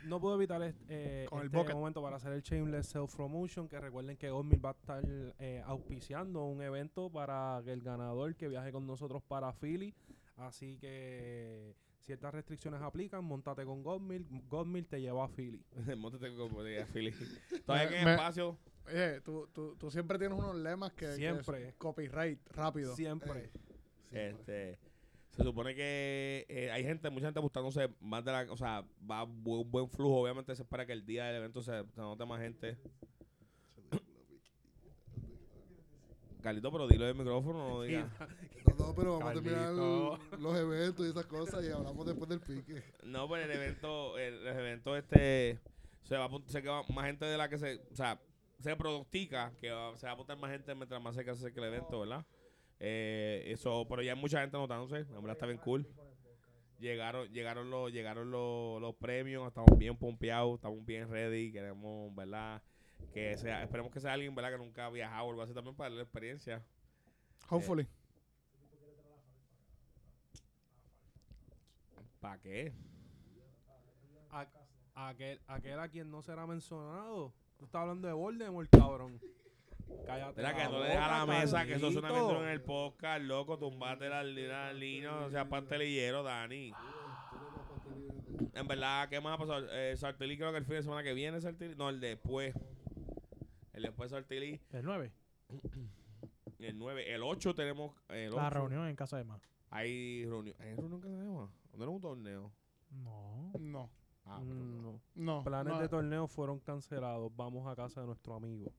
[0.05, 1.75] no puedo evitar est- eh, Con el este bucket.
[1.75, 3.67] momento para hacer el Shameless Self Promotion.
[3.69, 5.03] Que recuerden que Godmill va a estar
[5.39, 9.95] eh, auspiciando un evento para que el ganador que viaje con nosotros para Philly.
[10.39, 13.25] Así que ciertas restricciones aplican.
[13.25, 14.27] Montate con Godmill.
[14.49, 15.63] Godmill te lleva a Philly.
[15.97, 17.13] Móntate como diga Philly.
[17.67, 18.59] Todavía Me- que en me- espacio.
[18.87, 21.75] Oye, tú, tú, tú siempre tienes unos lemas que, Siempre.
[21.77, 22.97] copyright rápido.
[22.97, 23.51] Siempre.
[24.11, 24.79] Este,
[25.33, 29.25] se supone que eh, hay gente, mucha gente buscándose más de la, o sea, va
[29.25, 32.41] un buen flujo, obviamente se espera que el día del evento se, se note más
[32.41, 32.79] gente.
[36.43, 38.11] Carlito, pero dilo del micrófono, no digas.
[38.79, 39.73] No, no, pero vamos a terminar
[40.39, 42.83] los eventos y esas cosas y hablamos después del pique.
[43.03, 45.59] No, pero el evento, el, el evento este,
[46.05, 48.21] se va a apunt- se queda más gente de la que se, o sea,
[48.61, 51.59] se pronostica que va- se va a apuntar más gente mientras más cerca se acerque
[51.61, 52.25] el evento, ¿verdad?
[52.79, 55.87] Eh, eso, pero ya hay mucha gente anotándose, la verdad está bien cool.
[56.79, 62.63] Llegaron, llegaron los, llegaron los, los premios, estamos bien pompeados, estamos bien ready, queremos, ¿verdad?
[63.13, 64.53] Que sea, esperemos que sea alguien, ¿verdad?
[64.53, 66.63] Que nunca ha viajado o algo así también para darle la experiencia.
[67.49, 67.87] Hopefully.
[72.21, 72.73] ¿Para qué?
[74.31, 74.47] A-
[75.09, 77.33] aquel, aquel a quien no será mencionado.
[77.59, 79.21] Tú estás hablando de Voldemort, cabrón.
[80.05, 80.37] Cállate.
[80.37, 82.27] Mira, que no le deja a la mesa, que eso es una Carlito.
[82.27, 86.73] mención en el podcast, loco, tumbate la, la línea, o sea, pastelillero, Dani.
[88.55, 89.67] En verdad, ¿qué más ha pasado?
[89.73, 92.55] Eh, Sartelí creo que el fin de semana que viene, Sartelí, no, el después.
[93.79, 95.13] El después Sartelí, El 9.
[96.59, 99.41] el 9, el 8 tenemos, el La 8, reunión en casa de más.
[99.71, 101.49] hay reunión, ¿hay reunión que se llama?
[101.77, 102.53] ¿No era un torneo?
[102.91, 103.53] No.
[103.61, 103.91] No.
[104.25, 105.01] Ah, Mm, no.
[105.15, 105.45] No.
[105.45, 105.81] Planes no.
[105.81, 107.31] de torneo fueron cancelados.
[107.37, 108.73] Vamos a casa de nuestro amigo.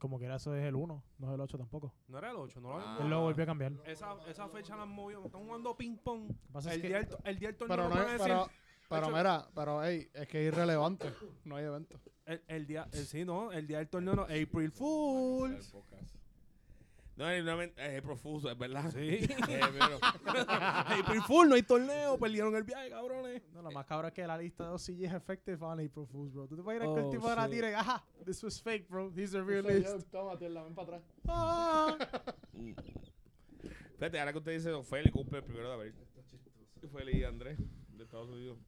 [0.00, 1.92] Como que era eso es el 1, no es el 8 tampoco.
[2.08, 2.98] No era el 8, no lo Ah.
[3.02, 3.72] Él lo volvió a cambiar.
[3.84, 5.26] Esa, esa fecha la han movido.
[5.26, 6.32] Están jugando ping-pong.
[6.52, 8.22] pasa es El, que- día del to- el día del torneo Pero no es, decir-
[8.22, 8.46] pero,
[8.88, 11.12] pero Hecho- mira, pero hey, es que es irrelevante.
[11.44, 12.00] No hay evento.
[12.26, 14.22] el, el día, el, sí, no, el día del torneo no.
[14.22, 15.74] April Fools.
[17.16, 18.92] No, es, no, es es profuso, es verdad.
[18.92, 19.18] Sí.
[19.48, 19.60] Eh,
[21.02, 22.16] April Fool, no hay torneo.
[22.16, 23.42] Perdieron el viaje, cabrones.
[23.52, 26.32] No, lo más cabrón es que la lista de OCG es effective on April Fools,
[26.32, 26.46] bro.
[26.46, 29.10] Tú te puedes ir a que el tipo ahora tire, ajá, this was fake, bro.
[29.16, 30.08] He's a realist.
[30.12, 31.02] Toma, tierra, ven para atrás.
[31.26, 31.96] Ah.
[33.98, 35.94] Fíjate, ahora que usted dice, Don Feli cumple el primero de abril.
[36.92, 37.58] Feli y Andrés,
[37.96, 38.58] de Estados Unidos.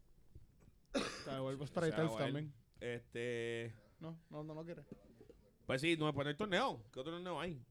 [0.93, 2.11] Te devuelvo Se va Sprite a él.
[2.19, 2.53] también.
[2.81, 3.75] Este.
[4.01, 4.83] No, no, no, no quiere.
[5.67, 6.83] Pues sí, no me pone el torneo.
[6.93, 7.63] ¿Qué otro torneo hay?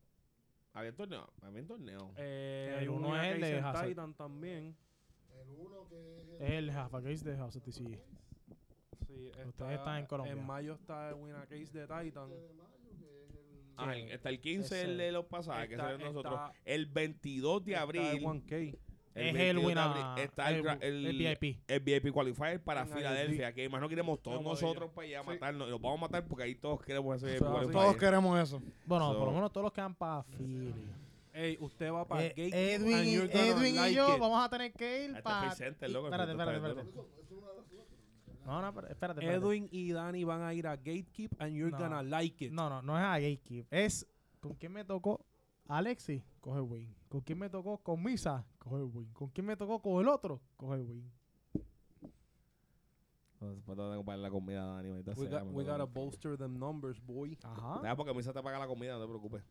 [0.74, 1.28] Había torneo.
[1.42, 2.14] Había torneo.
[2.18, 3.88] Eh, El uno una es el de Hazard.
[3.90, 4.76] Titan también.
[5.42, 8.00] El uno que es Es el Half Case de House of TCG.
[9.08, 10.34] Sí, Ustedes está- están en Colombia.
[10.34, 12.30] En mayo está el Winner Case de Titan.
[12.30, 13.74] de mayo, que es el...
[13.76, 16.34] Ah, el- está el 15, Ese- el de los pasajes, que Está- nosotros.
[16.34, 18.02] está- El 22 de está abril.
[18.04, 18.78] el 1K.
[19.16, 20.20] Es el 22 de winner.
[20.20, 21.60] está el, el, el VIP.
[21.68, 23.54] el VIP Qualifier para En Filadelfia.
[23.54, 25.30] Que imagino que iremos todos nosotros para allá a Sí.
[25.30, 25.68] matarnos.
[25.68, 27.40] Y los vamos a matar porque ahí todos queremos ese VIP.
[27.46, 27.72] Qualifier.
[27.72, 28.62] Todos queremos eso.
[28.86, 30.74] Bueno, So- por lo menos todos los que van para Philly.
[31.34, 34.20] Ey, usted va para Eh, Gate Edwin, Edwin y yo it.
[34.20, 35.48] vamos a tener que ir para.
[35.48, 36.84] presente, loco, Espérate, espérate, espérate.
[38.46, 39.20] No, no, espérate, espérate.
[39.22, 39.46] espérate.
[39.46, 41.78] Edwin y Dani van a ir a Gatekeep and you're No.
[41.78, 42.52] gonna like it.
[42.52, 43.68] No, no, no es a Gatekeep.
[43.72, 44.08] Es
[44.40, 45.24] con quién me tocó
[45.68, 46.96] Alexi, coge win.
[47.10, 49.12] Con quién me tocó con Misa, coge win.
[49.14, 51.12] Con quién me tocó con el otro, coge win.
[53.40, 54.92] No, Después te tengo que pagar la comida, Dani.
[54.92, 57.38] We, sea, got, we gotta bolster them numbers, boy.
[57.42, 57.80] Ajá.
[57.82, 59.44] Deja porque Misa te paga la comida, no te preocupes.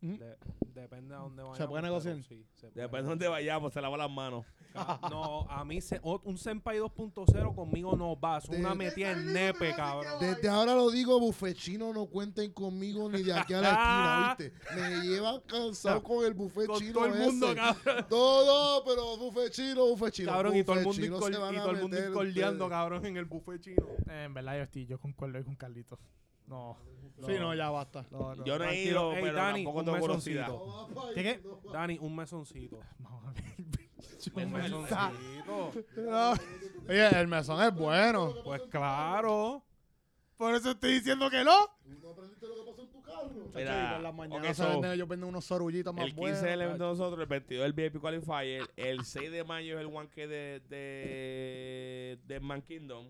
[0.00, 0.36] De-
[0.74, 1.58] depende a dónde vayamos.
[1.58, 2.22] ¿Se puede negociar?
[2.22, 4.44] sí, se puede Depende de dónde vayamos, se lava las manos.
[4.72, 8.38] Ca- No, a mí se, ot- un Senpai 2.0 conmigo no va.
[8.38, 10.20] Es una De- metida en nepe, cabrón.
[10.20, 14.36] Desde ahora lo digo, buffet chino, no cuenten conmigo ni de aquí a la esquina,
[14.38, 14.74] ¿viste?
[14.74, 17.56] Me llevan cansado con el buffet Con chino todo el mundo, ese.
[17.56, 18.06] cabrón.
[18.08, 20.32] Todo, pero buffet chino, buffet chino.
[20.32, 21.26] Cabrón, y todo el mundo, y a todo
[21.70, 22.70] el mundo incordiando, ustedes.
[22.70, 23.86] cabrón, en el buffet chino.
[24.10, 25.98] Eh, en verdad yo estoy, yo concuerdo ahí con Carlitos.
[26.46, 26.76] No.
[27.24, 28.04] Sí, no, ya basta.
[28.10, 28.44] no, no.
[28.44, 30.48] Yo no he ido, Ey, pero Dani, tampoco un tengo curiosidad.
[30.48, 31.40] No ¿Qué, qué?
[31.44, 31.72] no.
[31.72, 32.78] Dani, un mesoncito.
[32.98, 33.44] Vamos a ver.
[34.44, 35.72] Un mesoncito.
[35.96, 36.32] No,
[36.88, 38.34] Oye, el mesón es bueno.
[38.44, 39.62] Pues claro.
[40.36, 41.52] por eso estoy diciendo que no.
[41.84, 43.30] ¿Tú no aprendiste lo que pasó en tu carro?
[43.54, 46.38] Mira, las mañanas ok, se so, venden, ellos venden unos sorullitos más El 15 buenos.
[46.42, 49.86] es el evento de nosotros, el 22 el VIP Qualifier, el 6 de mayo es
[49.86, 53.06] el 1K de, de, de Man Kingdom.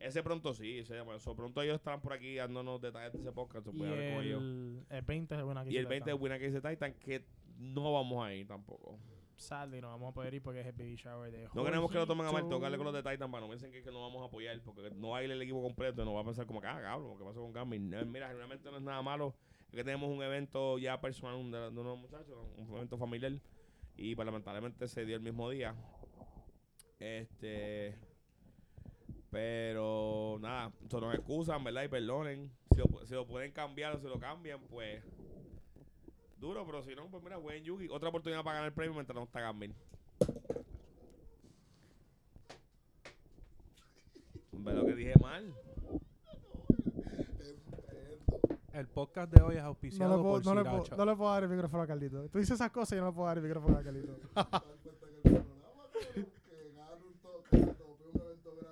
[0.00, 1.18] Ese pronto sí, ese llama.
[1.20, 3.66] So, pronto ellos estarán por aquí dándonos detalles de ese podcast.
[3.66, 4.42] so Y ellos.
[4.42, 7.24] el, el 20 es buena Y el 20 es Winner Case de Titan, que
[7.58, 8.98] no vamos a ir tampoco.
[9.36, 11.96] Sadly, no vamos a poder ir porque es el baby shower de No queremos que
[11.98, 14.00] lo tomen a mal, tocarle con los de Titan para no piensen que, que no
[14.02, 16.24] vamos a apoyar, porque no va a ir el equipo completo y no va a
[16.24, 17.80] pensar como que, ah, cabrón, ¿qué pasó con Gambit?
[17.80, 19.34] No, Mira, realmente no es nada malo,
[19.70, 23.32] es que tenemos un evento ya personal un- de, de unos muchachos, un evento familiar,
[23.96, 25.74] y pues, lamentablemente se dio el mismo día.
[26.98, 27.96] Este,
[29.30, 31.84] Pero nada, eso nos excusan, ¿verdad?
[31.84, 32.50] Y perdonen.
[32.72, 35.02] Si lo, si lo pueden cambiar o si lo cambian, pues
[36.38, 37.88] duro, pero si no, pues mira, buen Yugi.
[37.90, 39.72] Otra oportunidad para ganar el premio mientras no está Gambit.
[44.52, 45.54] Ve lo que dije mal.
[48.72, 51.16] El podcast de hoy es No auspiciado le, puedo, por no, le puedo, no le
[51.16, 52.28] puedo dar el micrófono a Carlito.
[52.28, 54.16] Tú dices esas cosas y yo no le puedo dar el micrófono a Carlito.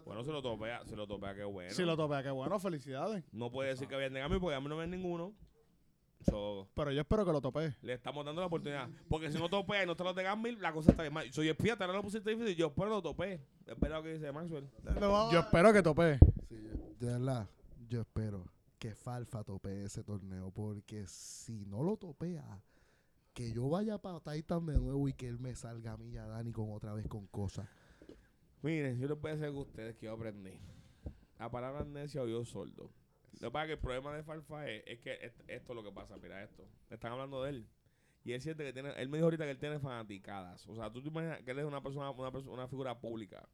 [0.04, 1.70] Bueno, se lo topea, se lo topea, qué bueno.
[1.74, 3.24] Si lo topea, qué bueno, felicidades.
[3.32, 5.32] No puede decir que venden a mí porque a mí no ven ninguno.
[6.20, 7.74] So, Pero yo espero que lo topee.
[7.80, 8.90] le estamos dando la oportunidad.
[9.08, 11.32] Porque si no topea y no te lo de Gambil, la cosa está bien mal.
[11.32, 12.54] Soy espía, te lo pusiste difícil.
[12.56, 13.40] Yo espero lo topé.
[13.64, 14.68] Espera lo que dice Maxwell.
[15.32, 16.18] Yo espero que topee.
[16.46, 17.48] Sí, de verdad,
[17.88, 18.44] yo espero
[18.78, 22.62] que Falfa topee ese torneo, porque si no lo topea,
[23.32, 26.18] que yo vaya para Titan de nuevo y que él me salga a mí y
[26.18, 27.66] a Dani con otra vez con cosas.
[28.62, 30.58] Miren, yo les voy a decir a ustedes que yo aprendí.
[31.38, 32.90] La palabra necia o yo sordo.
[33.40, 35.76] Lo que pasa es que el problema de Farfa es, es que est- esto es
[35.76, 36.16] lo que pasa.
[36.16, 36.64] Mira esto.
[36.90, 37.66] Están hablando de él.
[38.24, 40.66] Y él siente que tiene, él me dijo ahorita que él tiene fanaticadas.
[40.68, 43.48] O sea, tú te imaginas que él es una persona, una, perso- una figura pública.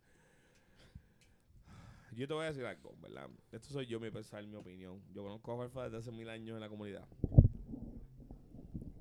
[2.16, 3.28] Yo te voy a decir algo, ¿verdad?
[3.52, 5.02] Esto soy yo, mi pensar, mi opinión.
[5.12, 7.06] Yo conozco a Farfa desde hace mil años en la comunidad.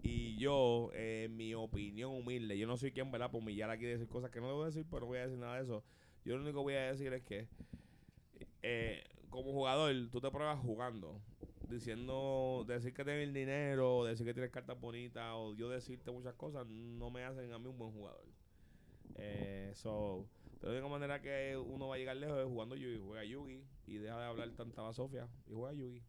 [0.03, 3.31] Y yo, eh, mi opinión humilde, yo no soy quien, ¿verdad?
[3.31, 5.55] Por humillar aquí decir cosas que no debo decir, pero no voy a decir nada
[5.55, 5.83] de eso.
[6.25, 7.47] Yo lo único que voy a decir es que,
[8.61, 11.21] eh, como jugador, tú te pruebas jugando,
[11.69, 16.67] diciendo, decir que tienes dinero, decir que tienes cartas bonitas, o yo decirte muchas cosas,
[16.67, 18.25] no me hacen a mí un buen jugador.
[19.15, 20.27] Eh, so,
[20.59, 22.97] de la única manera que uno va a llegar lejos es jugando Yugi.
[22.97, 26.03] Juega Yugi y deja de hablar tanta basofia y juega Yugi.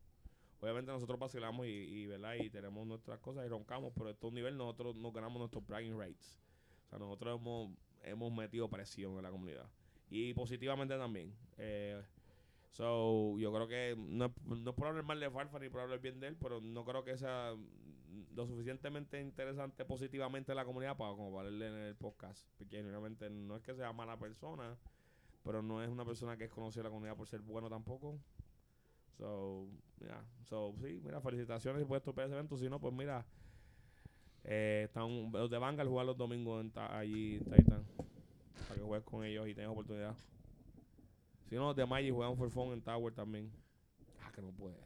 [0.64, 2.36] Obviamente nosotros vacilamos y, ¿verdad?
[2.36, 5.98] y tenemos nuestras cosas y roncamos, pero a estos nivel nosotros nos ganamos nuestros bragging
[5.98, 6.40] rates.
[6.86, 7.70] O sea, nosotros hemos,
[8.02, 9.66] hemos metido presión en la comunidad.
[10.08, 11.36] Y positivamente también.
[11.58, 12.02] Eh,
[12.70, 16.00] so, yo creo que no, no es por hablar mal de Farfa ni por hablar
[16.00, 17.54] bien de él, pero no creo que sea
[18.34, 22.48] lo suficientemente interesante positivamente en la comunidad para como para en el podcast.
[22.56, 24.78] Porque genuinamente no es que sea mala persona,
[25.42, 28.18] pero no es una persona que es conocida en la comunidad por ser bueno tampoco.
[29.18, 29.66] So,
[30.00, 32.56] mira, so, sí, mira, felicitaciones si puedes topear ese evento.
[32.56, 33.24] Si no, pues mira,
[34.44, 37.84] eh, están los de Vanguard jugar los domingos en ta- allí en Titan.
[38.68, 40.14] Para que juegues con ellos y tengas oportunidad.
[41.48, 43.50] Si no, los de Magic juegan for fun en Tower también.
[44.22, 44.76] Ah, que no puede.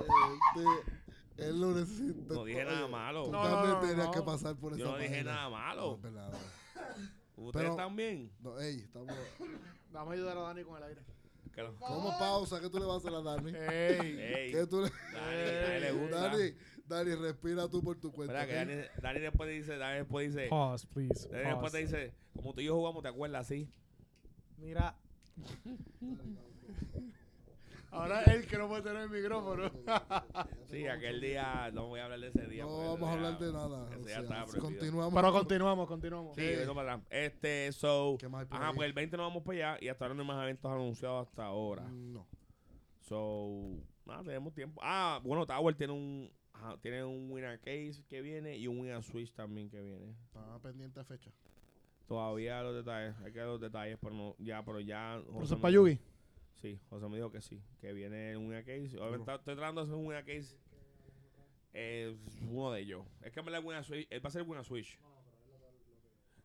[0.00, 2.34] Este, él lo necesita.
[2.34, 3.24] No dije nada malo.
[3.26, 5.32] Tú No, no, también no, tenías que pasar por esa Yo no dije página.
[5.34, 5.92] nada malo.
[7.36, 8.30] ¿Ustedes Pero- también?
[8.40, 9.14] No, ey, estamos...
[9.92, 11.00] Vamos a ayudar a Dani con el aire.
[11.78, 12.60] ¿Cómo pausa?
[12.60, 13.50] ¿Qué tú le vas a hacer a Dani?
[13.50, 14.20] Ey.
[14.20, 14.90] Ey, ¿Qué tú le...
[15.12, 16.20] Dani, le gusta.
[16.20, 16.54] Dani,
[16.86, 18.42] Dani, respira tú por tu cuenta.
[18.42, 18.76] Espera, que.
[18.76, 21.28] Dani, Dani después dice, Dani después dice, Pause, please.
[21.28, 23.68] Dani después te dice, como tú y yo jugamos, ¿te acuerdas así?
[24.58, 24.96] Mira,
[27.90, 29.70] Ahora él que no puede tener el micrófono.
[30.70, 32.62] Sí, aquel día, no voy a hablar de ese día.
[32.62, 33.88] No vamos a hablar de nada.
[33.90, 35.12] ese o día estaba continuamos.
[35.12, 36.36] Pero continuamos, continuamos.
[36.36, 37.08] Sí, eso para atrás.
[37.10, 38.76] Este, so, ¿Qué más hay por ajá, ahí?
[38.76, 41.26] pues el 20 no vamos para allá y hasta ahora no hay más eventos anunciados
[41.26, 41.82] hasta ahora.
[41.90, 42.24] No.
[43.00, 44.80] So, nada, tenemos tiempo.
[44.84, 49.02] Ah, bueno, Tower tiene un, ajá, tiene un Winner Case que viene y un Winner
[49.02, 50.14] Switch también que viene.
[50.26, 51.32] Estaba pendiente a fecha.
[52.06, 55.20] Todavía los detalles, hay que ver los detalles, pero no, ya, pero ya.
[55.26, 55.98] Pero eso es para Yugi.
[56.56, 58.84] Sí, José me dijo que sí, que viene un Case.
[58.84, 60.58] Estoy tratando de hacer un Case.
[61.72, 63.06] Es uno de ellos.
[63.22, 64.98] Es que me la Winner Switch, él va a ser Winner Switch.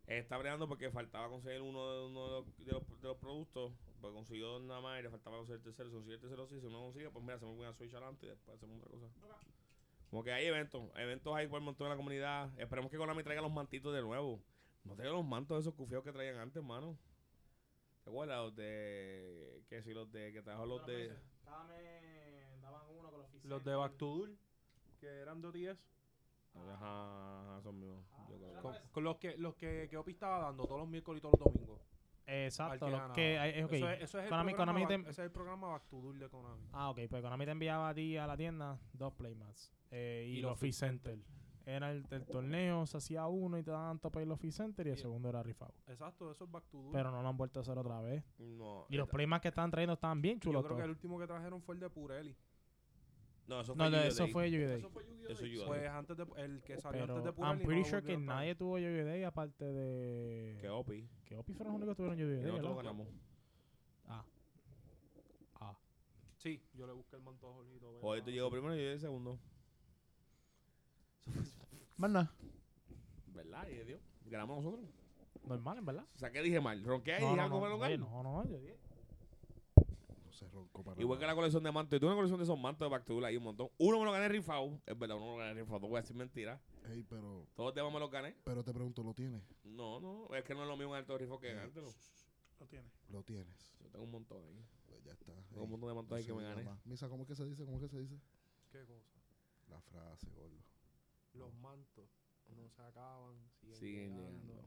[0.08, 3.74] Está bregando porque faltaba conseguir uno de, uno de, los, de, los, de los productos.
[4.02, 5.90] Pues consiguió dos nada más y le faltaba conseguir el tercero.
[5.90, 6.62] Si consigue el tercero, sí.
[6.62, 9.08] Si no consigue, pues mira, hacemos Winner Switch adelante y después hacemos otra cosa.
[10.12, 10.84] Como que hay eventos.
[10.96, 12.60] Eventos hay por el montón en la comunidad.
[12.60, 14.40] Esperemos que Konami traiga los mantitos de nuevo.
[14.84, 16.98] No traigan los mantos esos cufiados que traían antes, mano.
[18.06, 18.38] ¿Te acuerdas?
[18.38, 19.64] Los de.
[19.68, 20.32] Que si los de.
[20.32, 21.10] Que trajo los de.
[22.62, 24.38] daban uno con los Los de Duel,
[25.00, 25.78] que eran de 10.
[26.56, 28.00] Ajá, ajá, son míos.
[28.30, 31.20] Yo creo que- Con, con los que los que Keopi estaba dando todos los miércoles
[31.20, 31.82] y todos los domingos.
[32.28, 33.14] Exacto, que los ganaba.
[33.14, 33.74] que, eh, ok.
[33.74, 35.88] Eso es, eso es el Konami- programa, Konami te- Back- ese es el programa Back
[35.90, 36.68] to Duel de Konami.
[36.72, 40.38] Ah, ok, pues Konami te enviaba a ti a la tienda dos playmats eh, y,
[40.38, 41.18] Y los los Fit Fit Center.
[41.68, 44.86] Era el, el torneo, se hacía uno y te daban tope y los Fit Center
[44.86, 45.74] y el Y- segundo era rifado.
[45.88, 46.92] Exacto, eso es Back to Duel.
[46.94, 48.24] Pero no lo han vuelto a hacer otra vez.
[48.38, 50.90] No, Y los eh, playmats que estaban trayendo estaban bien Yo chulos creo que el
[50.92, 52.36] último que trajeron fue el de Purelli.
[53.48, 53.84] no, eso fue.
[53.84, 54.08] No, Yu-Gi-Oh!
[54.08, 54.68] eso fue Yu-Gi-Oh!
[54.70, 54.80] Day.
[54.80, 55.66] Eso fue Yu-Gi-Oh!
[55.68, 57.58] Pues antes de, el que salió Pero antes de I'm Purelli.
[57.64, 59.06] no pretty sure que nadie tuvo Yu-Gi-Oh!
[59.06, 60.58] Day aparte de...
[60.62, 61.10] Que Opi.
[61.26, 62.36] Que Opi fueron los únicos que tuvieron Yu-Gi-Oh!
[62.38, 63.08] Y Day, nosotros ganamos.
[64.08, 64.24] Ah.
[65.56, 65.76] Ah.
[66.38, 67.88] Sí, yo le busqué el manto a Jorgito.
[67.88, 69.40] pero Joder, tú no llegó primero y yo llegué segundo.
[71.98, 72.32] Más nada.
[73.34, 73.68] ¿Verdad?
[73.70, 74.02] Y Dios.
[74.26, 74.90] Ganamos nosotros.
[75.46, 76.06] Normal, en verdad.
[76.16, 76.84] O sea, ¿qué dije mal?
[76.84, 77.22] ¿Ronqué ahí?
[77.22, 78.00] No, ¿Dije no, algo no, local?
[78.00, 78.78] no, no, yo dije-
[80.26, 81.98] No se roncó para Igual que la colección de mantos.
[81.98, 83.70] Y tú una colección de esos mantos de Back to ahí un montón.
[83.78, 84.82] Uno me lo gané rifado.
[84.86, 85.80] Es verdad, uno me lo gané rifado.
[85.82, 86.60] No voy a decir mentira.
[86.90, 88.36] Ey, pero, Todos los demás me los gané.
[88.44, 89.42] pero te pregunto, ¿lo tienes?
[89.64, 90.28] No, no.
[90.36, 91.88] Es que no es lo mismo un alto rifo que ganártelo.
[92.60, 92.90] Lo tiene.
[93.10, 93.74] Lo tienes.
[93.82, 94.66] Yo tengo un montón ahí.
[94.88, 95.32] Pues ya está.
[95.50, 96.68] Tengo un montón de mantos no ahí que me gané.
[96.86, 97.66] Misa, ¿cómo es que se dice?
[97.66, 98.20] ¿Cómo es que se dice?
[98.72, 99.06] ¿Qué cosa?
[99.70, 100.58] La frase, gordo.
[101.36, 102.10] Los mantos
[102.56, 104.64] no se acaban, siguen, Siguen llegando.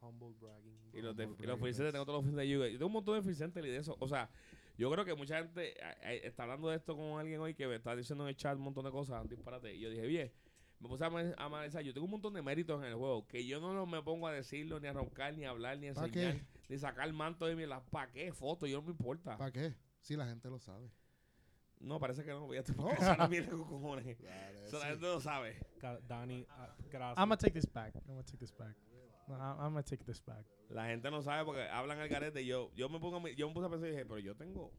[0.00, 0.78] Humble bragging.
[0.92, 1.58] Y los, de, y los
[1.92, 2.66] tengo todos los de Yuga.
[2.68, 3.96] Yo tengo un montón de free center y de eso.
[3.98, 4.30] O sea,
[4.76, 5.74] yo creo que mucha gente
[6.26, 8.64] está hablando de esto con alguien hoy que me está diciendo en el chat un
[8.64, 9.74] montón de cosas, disparate.
[9.74, 10.32] Y yo dije, bien,
[10.80, 11.06] me puse a
[11.38, 11.82] analizar.
[11.82, 14.32] Yo tengo un montón de méritos en el juego que yo no me pongo a
[14.32, 16.46] decirlo, ni a roncar, ni a hablar, ni a ¿Pa' enseñar, qué?
[16.68, 17.64] ni sacar manto de mi.
[17.66, 18.32] la- ¿Para qué?
[18.32, 19.38] Foto, yo no me importa.
[19.38, 19.74] ¿Para qué?
[20.00, 20.90] Si la gente lo sabe.
[21.80, 22.52] No, parece que no.
[22.52, 22.72] Eso
[23.18, 24.16] no viene con cojones.
[24.64, 25.56] Eso la gente no sabe.
[26.08, 27.18] Dani, ah, gracias.
[27.18, 27.94] I'm gonna take this back.
[27.94, 28.74] I'm gonna take this back.
[29.28, 30.44] No, I'm gonna take this back.
[30.70, 32.42] La gente no sabe porque hablan al garete.
[32.42, 34.18] y Yo, yo me pongo, a mi- yo me puse a pensar y dije, pero
[34.18, 34.72] yo tengo.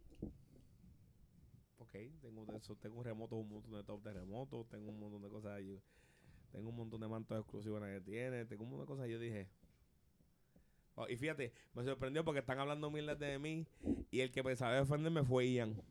[1.79, 2.45] Ok, tengo
[2.81, 5.81] tengo remotos, un montón de top de remotos, tengo un montón de cosas ahí.
[6.51, 9.07] Tengo un montón de mantos exclusivos que tiene, tengo un montón de cosas.
[9.07, 9.47] Y yo dije.
[10.95, 13.65] oh, y fíjate, me sorprendió porque están hablando miles de mí
[14.11, 15.81] y el que me sabe defenderme fue Ian.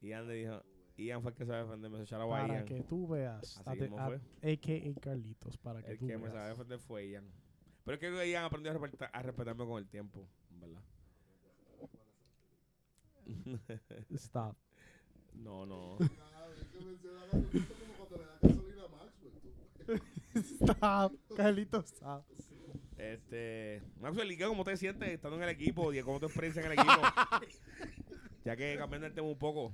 [0.00, 0.62] Ian le dijo,
[0.96, 2.64] Ian fue el que sabe defenderme, se echara a Para Ian.
[2.66, 3.58] que tú veas.
[3.66, 4.20] Así te- mismo fue.
[4.52, 5.56] AKA Carlitos.
[5.58, 7.30] Para que El tú que me sabe defender fue Ian.
[7.84, 10.82] Pero es que Ian aprendió a, respeta- a respetarme con el tiempo, ¿verdad?
[14.10, 14.56] Stop.
[15.32, 15.96] No, no.
[20.34, 21.12] Stop.
[21.36, 22.24] Carlitos, stop.
[22.98, 24.44] Este, Maxwell, ¿y qué?
[24.44, 25.92] ¿Cómo te sientes estando en el equipo?
[25.92, 26.92] ¿Y cómo tu experiencia en el equipo?
[28.44, 29.72] ya que cambiando el tema un poco.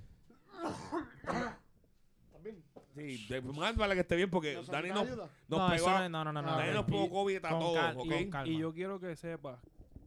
[2.94, 6.24] Sí, de- más vale que esté bien porque Dani nos, nos no, pegó, no, no,
[6.24, 6.50] no, no, no.
[6.56, 6.74] Dani no.
[6.76, 8.08] nos pegó COVID y está con todo, cal- ¿ok?
[8.08, 8.52] con calma.
[8.52, 9.58] Y yo quiero que sepas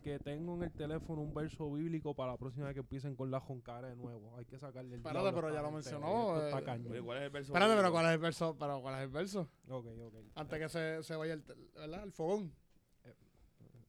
[0.03, 3.29] que tengo en el teléfono un verso bíblico para la próxima vez que empiecen con
[3.29, 4.35] la joncara de nuevo.
[4.38, 6.47] Hay que sacarle el Espérate, diablo a pero esta ya lo gente, mencionó, oye, esto
[6.47, 6.91] está eh, cañón.
[6.93, 7.53] Oye, ¿cuál es el verso?
[7.53, 7.91] Espérate, pero?
[7.91, 8.55] ¿cuál es el verso?
[8.57, 9.49] Pero ¿cuál es el verso?
[9.69, 10.15] Ok, ok.
[10.35, 12.03] Antes que se, se vaya el, tel- ¿verdad?
[12.03, 12.51] el fogón.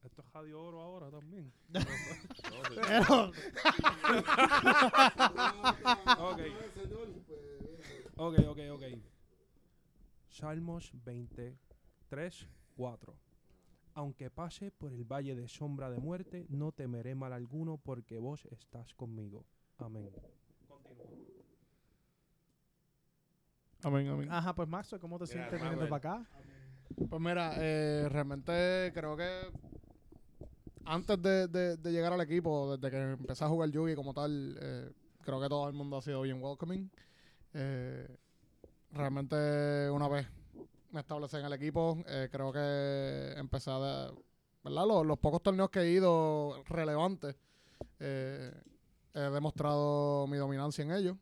[0.02, 1.52] Esto es Radio Oro ahora también.
[3.00, 3.40] No, sí.
[6.18, 6.40] ok.
[8.16, 8.82] Ok, ok, ok.
[10.28, 13.14] Salmos 23, 4.
[13.94, 18.46] Aunque pase por el valle de sombra de muerte, no temeré mal alguno porque vos
[18.50, 19.44] estás conmigo.
[19.78, 20.10] Amén.
[23.82, 24.30] Amén, amén.
[24.30, 26.26] Ajá, pues Maxwell, ¿cómo te sientes viniendo para acá?
[27.08, 29.50] Pues mira, eh, realmente creo que
[30.84, 34.90] antes de, de- llegar al equipo, desde que empecé a jugar Yugi como tal, eh,
[35.22, 36.90] creo que todo el mundo ha sido bien welcoming.
[37.54, 38.08] Eh,
[38.92, 40.26] realmente una vez
[40.90, 44.10] me establecí en el equipo, eh, creo que empecé a...
[44.62, 44.86] ¿verdad?
[44.86, 47.34] Los, los pocos torneos que he ido relevantes,
[47.98, 48.52] he
[49.14, 51.16] demostrado mi dominancia en ellos.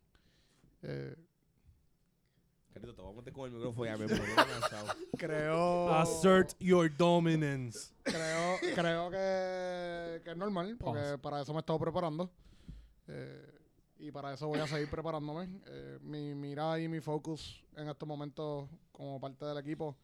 [2.73, 4.07] Carito, te voy a meter con el micrófono ya me
[5.17, 5.93] creo...
[5.93, 7.91] Assert your dominance.
[8.03, 11.19] creo, creo que, que es normal, porque Pause.
[11.19, 12.29] para eso me he estado preparando.
[13.07, 13.59] Eh,
[13.97, 15.49] y para eso voy a seguir preparándome.
[15.65, 19.95] Eh, mi mira y mi focus en estos momentos como parte del equipo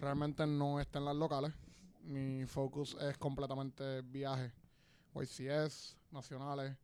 [0.00, 1.52] realmente no está en las locales.
[2.02, 4.52] Mi focus es completamente viaje.
[5.14, 6.76] YCS, nacionales.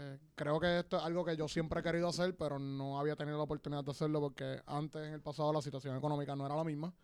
[0.00, 3.16] Eh, creo que esto es algo que yo siempre he querido hacer, pero no había
[3.16, 6.54] tenido la oportunidad de hacerlo porque antes en el pasado la situación económica no era
[6.54, 6.94] la misma.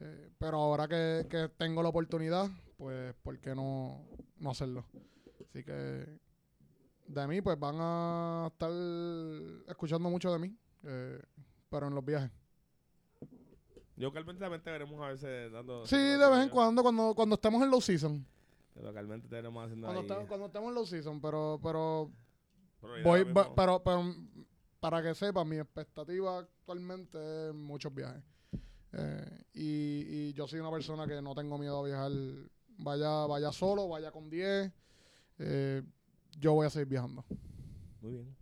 [0.00, 4.04] Eh, pero ahora que, que tengo la oportunidad, pues, ¿por qué no,
[4.38, 4.84] no hacerlo?
[5.48, 6.18] Así que
[7.06, 8.72] de mí, pues van a estar
[9.68, 11.22] escuchando mucho de mí, eh,
[11.70, 12.30] pero en los viajes.
[13.96, 15.86] Yo calmente veremos a veces dando...
[15.86, 18.26] Sí, de vez en cuando, cuando, cuando estemos en low season.
[18.76, 20.26] Pero calmente te veremos haciendo Cuando, ahí...
[20.26, 22.12] cuando estemos en low season, pero, pero
[23.02, 24.04] voy, pero, pero
[24.80, 28.22] para que sepan, mi expectativa actualmente es muchos viajes.
[28.92, 32.12] Eh, y, y yo soy una persona que no tengo miedo a viajar,
[32.78, 34.70] vaya, vaya solo, vaya con 10.
[35.38, 35.82] eh,
[36.38, 37.24] yo voy a seguir viajando.
[38.02, 38.36] Muy bien.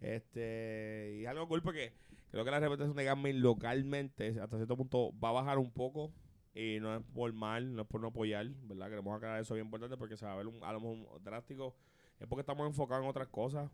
[0.00, 1.92] Este, y algo cool porque
[2.30, 6.12] creo que la representación de gaming localmente hasta cierto punto va a bajar un poco
[6.54, 8.88] y no es por mal, no es por no apoyar, ¿verdad?
[8.90, 11.74] Queremos aclarar eso bien importante porque se va a ver un, drástico.
[12.20, 13.70] Es porque estamos enfocados en otras cosas,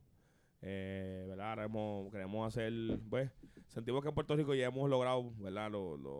[0.62, 1.50] eh, ¿verdad?
[1.50, 2.72] Ahora hemos- queremos hacer,
[3.10, 3.30] pues,
[3.68, 5.70] sentimos que en Puerto Rico ya hemos logrado, ¿verdad?
[5.70, 6.14] Lo, lo,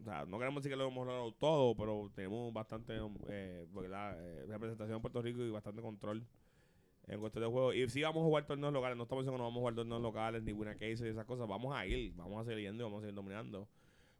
[0.00, 2.98] o sea, no queremos decir que lo hemos logrado todo, pero tenemos bastante,
[3.28, 4.16] eh, ¿verdad?
[4.18, 6.26] Eh, representación en Puerto Rico y bastante control
[7.06, 7.72] en cuestión de juego.
[7.72, 9.74] Y sí vamos a jugar torneos locales, no estamos diciendo que no vamos a jugar
[9.74, 11.46] torneos locales, ni buena case y esas cosas.
[11.46, 13.68] Vamos a ir, vamos a seguir yendo y vamos a seguir dominando.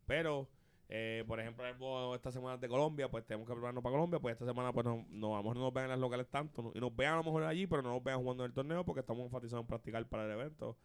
[0.07, 0.49] Pero
[0.93, 4.45] Eh, por ejemplo, esta semana de Colombia, pues tenemos que prepararnos para Colombia, pues esta
[4.45, 7.15] semana pues no, no, a no nos vean en las locales tanto, y nos vean
[7.15, 9.63] a lo mejor allí, pero no nos vean jugando en el torneo porque estamos enfatizados
[9.63, 10.77] en practicar para el evento.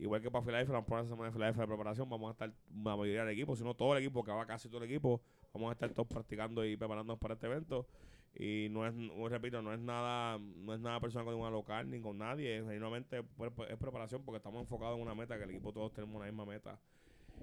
[0.00, 3.24] Igual que para Philadelphia, la semana de Philadelphia de preparación, vamos a estar la mayoría
[3.24, 5.20] del equipo, si no todo el equipo, que va casi todo el equipo,
[5.52, 7.86] vamos a estar todos practicando y preparándonos para este evento.
[8.34, 8.92] Y no es,
[9.30, 13.22] repito, no es nada, no es nada personal con ninguna local ni con nadie, genuinamente
[13.22, 16.16] pues, pues, es preparación porque estamos enfocados en una meta, que el equipo todos tenemos
[16.16, 16.76] una misma meta.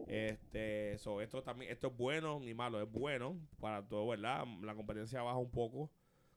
[0.08, 4.46] Este, so, esto también, esto es bueno ni malo, es bueno para todo, ¿verdad?
[4.62, 5.90] La competencia baja un poco,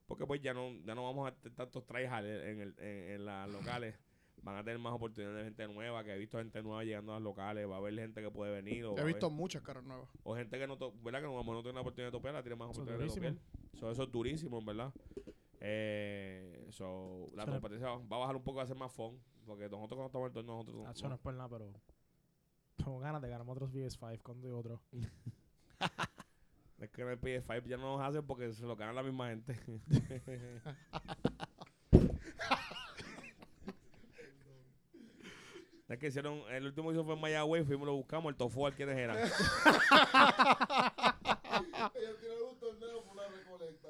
[0.07, 3.25] porque pues ya no, ya no vamos a tener tantos tryhard en, el, en, en
[3.27, 3.99] las locales.
[4.43, 7.15] Van a tener más oportunidades de gente nueva, que he visto gente nueva llegando a
[7.17, 9.83] las locales, va a haber gente que puede venir, o, He visto haber- muchas caras
[9.85, 10.07] nuevas.
[10.23, 11.21] o gente que no, to- ¿verdad?
[11.21, 13.31] Que no, no tiene la oportunidad de topear, la tiene más Eso es oportunidades de
[13.33, 13.81] topear.
[13.81, 14.93] So, eso es durísimo, en verdad.
[15.61, 19.65] Eh, so, la competencia va a bajar un poco, va a ser más fun, porque
[19.69, 21.73] nosotros cuando estamos en el torneo, nosotros Ah, Eso no es por nada, pero.
[22.77, 24.81] Tengo ganas de ganarme otros VS5 con de otro.
[26.85, 29.29] Es que en el PS5 ya no nos hacen porque se lo ganan la misma
[29.29, 29.55] gente.
[35.89, 38.75] es que hicieron, el último que hizo fue en Mayagüez, fuimos lo buscamos, el Tofual,
[38.75, 39.17] ¿quiénes eran?
[42.61, 43.89] Torneo por una recolecta.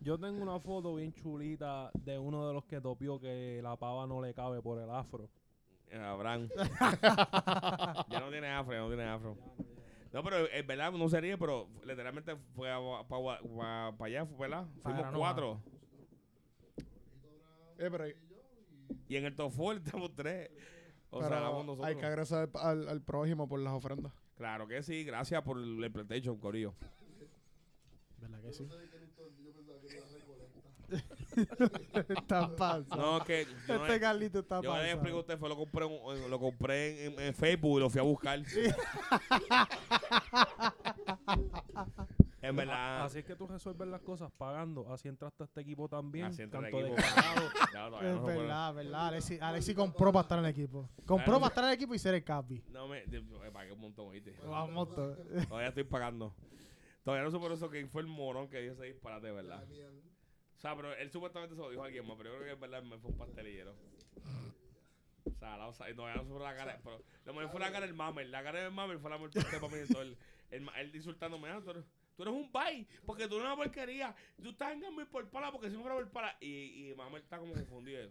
[0.00, 4.04] Yo tengo una foto bien chulita de uno de los que topió que la pava
[4.06, 5.30] no le cabe por el afro.
[5.90, 6.48] Eh, Abraham.
[8.10, 9.36] ya no tiene afro, ya no tiene afro.
[10.12, 12.68] No, pero es verdad, no sería, pero literalmente fue
[13.08, 14.66] para allá, fue, ¿verdad?
[14.82, 15.62] Fuimos cuatro.
[17.78, 18.14] Eh, pero, hay-
[19.08, 20.50] Y en el Tofual estamos tres.
[21.10, 21.86] O pero sea, nosotros.
[21.86, 24.12] hay que agradecer al, al- al prójimo por las ofrendas.
[24.36, 26.74] Claro que sí, gracias por el PlayStation, Corillo.
[28.18, 28.64] ¿Verdad que sí?
[28.64, 31.29] Yo pensaba que era recolecta.
[32.08, 32.82] Está.
[32.96, 35.84] No, que yo, no- Este Carlito está yo le explico a usted, fue lo compré,
[35.86, 38.40] en- lo compré en, en Facebook y lo fui a buscar.
[42.42, 43.04] en verdad.
[43.04, 44.90] Así es que tú resuelves las cosas pagando.
[44.92, 46.26] Así entraste a este equipo también.
[46.26, 46.96] Así entra el de equipo.
[46.96, 47.48] cagado.
[47.72, 49.06] Ya, todavía Es no se puede- verdad, verdad.
[49.08, 50.88] Alexi, Alexi compró para estar en el equipo.
[51.06, 51.40] Compró Claro.
[51.40, 52.62] para estar en el equipo y ser el capi.
[52.70, 53.02] No me.
[53.52, 54.34] pagué un montón, ¿viste?
[54.46, 55.18] Vamos todos.
[55.48, 56.34] Todavía estoy pagando.
[57.04, 59.64] Todavía no sé por eso que fue el morón que dio ese disparate, ¿verdad?
[60.60, 62.52] O sea, pero él supuestamente se lo dijo a alguien más, pero yo creo que
[62.52, 63.74] es verdad me fue un pastelillero.
[65.24, 66.78] O sea, la, o sea, no se fue la cara.
[66.84, 68.26] Pero lo mejor fue la cara del mamer.
[68.26, 69.80] La cara del mamer fue la mejor parte para mí.
[69.80, 70.18] Entonces,
[70.50, 74.14] él, él, insultándome, ah, tú eres, tú eres un bye, porque tú eres una porquería.
[74.42, 76.36] Tú estás en Gambit por pala, porque si no fuera por pala.
[76.42, 78.10] Y, y mamer está como confundido.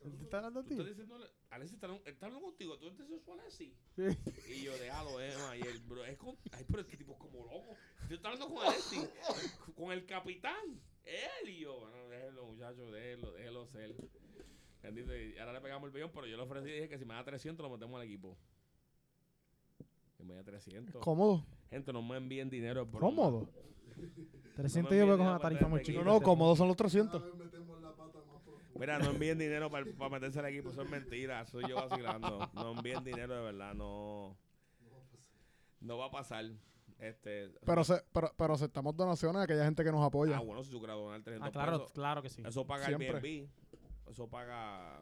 [0.00, 0.72] ¿Te está hablando a ti?
[0.72, 1.18] estás diciendo,
[1.50, 3.74] Alexis está, él está hablando contigo, tú eres su Alexis.
[3.96, 4.02] Sí.
[4.48, 5.56] Y yo, déjalo, Emma.
[5.58, 6.38] Y él, bro, es con.
[6.52, 7.76] Ay, pero este tipo es como loco.
[8.08, 9.10] Yo estoy hablando con Alexis,
[9.76, 10.80] con el capitán.
[11.06, 13.94] Él y yo, bueno, déjelo, muchachos, déjelo, déjelo ser.
[14.82, 17.14] Y ahora le pegamos el billón, pero yo le ofrecí y dije que si me
[17.14, 18.36] da 300 lo metemos al equipo.
[20.16, 21.02] Que me da 300.
[21.02, 21.44] Cómodo.
[21.70, 22.82] Gente, no me envíen dinero.
[22.82, 23.06] es broma.
[23.06, 23.48] Cómodo.
[24.54, 26.04] 300 me yo envíes con una para tarifa muy este chica.
[26.04, 27.20] No, no, cómodo son los 300.
[27.20, 28.78] Cada vez metemos la pata más profunda.
[28.78, 32.48] Mira, no envíen dinero para meterse al equipo, eso es mentira, soy yo vacilando.
[32.54, 34.36] No envíen dinero de verdad, no.
[35.80, 36.44] No va a pasar.
[36.98, 40.38] Este, Pero, se, pero, pero aceptamos donaciones a aquella gente que nos apoya.
[40.38, 42.42] Ah, bueno, si tú quieres donar 300 Ah, claro, pesos, claro que sí.
[42.46, 43.08] eso paga Siempre.
[43.08, 43.48] el BNB.
[44.10, 45.00] Eso paga.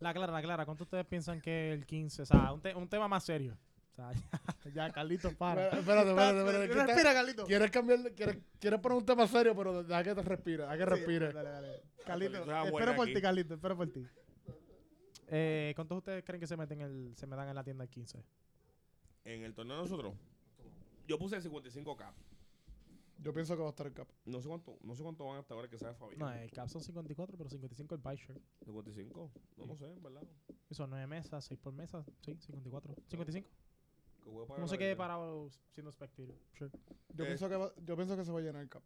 [0.00, 0.64] La clara, la clara.
[0.64, 2.22] ¿Cuánto ustedes piensan que el 15?
[2.22, 3.56] O sea, un, te- un tema más serio.
[3.92, 4.12] O sea,
[4.66, 5.68] ya, ya Carlitos, para.
[5.70, 6.66] Espérate, espérate, espérate.
[6.66, 7.44] ¿qué está- Respira, Carlitos.
[7.46, 7.98] ¿Quieres cambiar?
[8.14, 9.56] ¿Quieres, quieres poner un tema serio?
[9.56, 11.32] Pero deja que te respire, deja que respire.
[11.32, 11.82] Dale, dale.
[12.06, 13.14] Abuela espero por aquí.
[13.14, 14.06] ti, Carlitos, espero por ti.
[15.28, 18.22] Eh, ¿Cuántos ustedes creen que se meten el, se metan en la tienda el 15?
[19.28, 20.14] En el torneo de nosotros,
[21.06, 22.12] yo puse 55k.
[23.20, 24.08] Yo pienso que va a estar el cap.
[24.24, 26.18] No sé cuánto, no sé cuánto van hasta ahora que sabe Fabián.
[26.18, 28.40] No, el cap son 54, pero 55 el buy shirt.
[28.64, 29.30] 55.
[29.58, 30.22] No, no sé, en verdad.
[30.70, 32.04] Eso, 9 mesas, 6 por mesa.
[32.24, 32.94] Sí, 54.
[33.08, 33.48] 55.
[34.24, 36.34] Que voy a pagar No se quede parado siendo spectator.
[36.56, 36.70] Sure.
[37.14, 37.26] Yo, Eh.
[37.26, 38.82] pienso que va- yo pienso que se va a llenar el cap.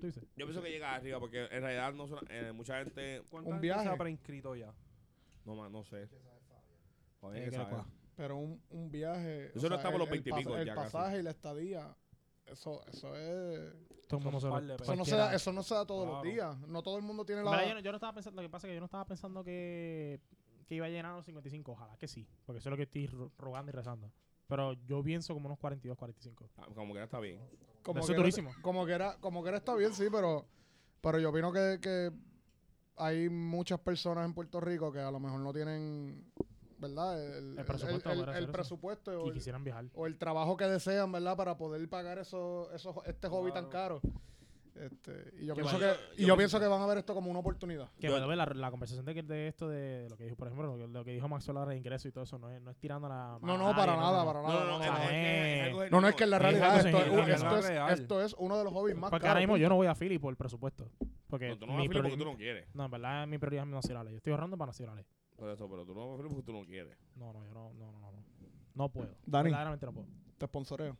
[0.00, 0.24] ¿Tú dices?
[0.36, 3.22] Yo pienso que llega arriba porque en realidad no son- eh, mucha gente.
[3.30, 3.88] ¿Cuánta Un gente se viaje.
[3.88, 4.74] ha preinscrito ya?
[5.44, 6.08] No, ma- no sé.
[7.20, 7.84] Fabián Eh, que sabe.
[8.20, 9.50] Pero un, un viaje.
[9.56, 10.92] Eso no está por los el- el 20 y pico El ya casi.
[10.92, 11.96] pasaje y la estadía.
[12.44, 13.72] Eso, eso es.
[14.08, 14.74] Todo el mundo se lo.
[14.76, 16.22] Eso no, se da, eso no se da todos Claro.
[16.22, 16.58] los días.
[16.68, 17.52] No todo el mundo tiene En la.
[17.52, 19.06] verdad, yo, no, yo no estaba pensando, lo que pasa es que yo no estaba
[19.06, 20.20] pensando que,
[20.66, 23.06] que iba a llenar los 55, ojalá que sí, porque eso es lo que estoy
[23.06, 24.12] ro- rogando y rezando.
[24.48, 26.44] Pero yo pienso como unos 42, 45.
[26.58, 27.40] Ah, Como que ya está bien.
[27.82, 28.50] como, Eso que es era, durísimo.
[28.60, 30.44] como que era, como que era está bien, sí, pero,
[31.00, 32.10] pero yo opino que, que
[32.96, 36.30] hay muchas personas en Puerto Rico que a lo mejor no tienen,
[36.80, 37.22] ¿verdad?
[37.38, 38.10] El, El presupuesto
[39.12, 39.84] el- el o Y el, quisieran viajar.
[39.94, 41.36] o el trabajo que desean, ¿verdad?
[41.36, 44.00] Para poder pagar eso, eso, este hobby tan caro.
[44.74, 47.12] Este, y yo pienso vaya- que, y yo yo pienso- que van a ver esto
[47.12, 47.90] como una oportunidad.
[48.00, 50.74] Que way, la, la conversación de, que- de esto de lo que dijo, por ejemplo,
[50.74, 52.70] lo, que- lo que dijo Maxwell ahora de ingreso y todo eso, no es, no
[52.70, 53.38] es tirando la.
[53.42, 54.60] No, no, nadie, para nada, para No, nada.
[54.60, 54.90] no, no, no, es,
[55.72, 55.78] no.
[55.78, 56.94] que No, es en la realidad esto, es,
[57.28, 57.92] esto, es es, real.
[57.92, 60.18] esto es uno de los hobbies más Porque ahora mismo yo no voy a Philly
[60.18, 60.88] por presupuesto.
[61.28, 62.74] Porque No, tú no vas a Philly porque tú no quieres.
[62.74, 64.12] No, en verdad mi prioridad es nacionales.
[64.12, 65.04] Yo estoy ahorrando para nacionales.
[65.40, 66.96] Por eso, pero tú no vas porque tú no quieres.
[67.16, 68.24] No, no, yo no, no, no, no.
[68.74, 69.16] No, puedo.
[69.26, 69.44] Dani.
[69.50, 70.06] Verdaderamente no puedo.
[70.38, 70.96] Te sponsoreo.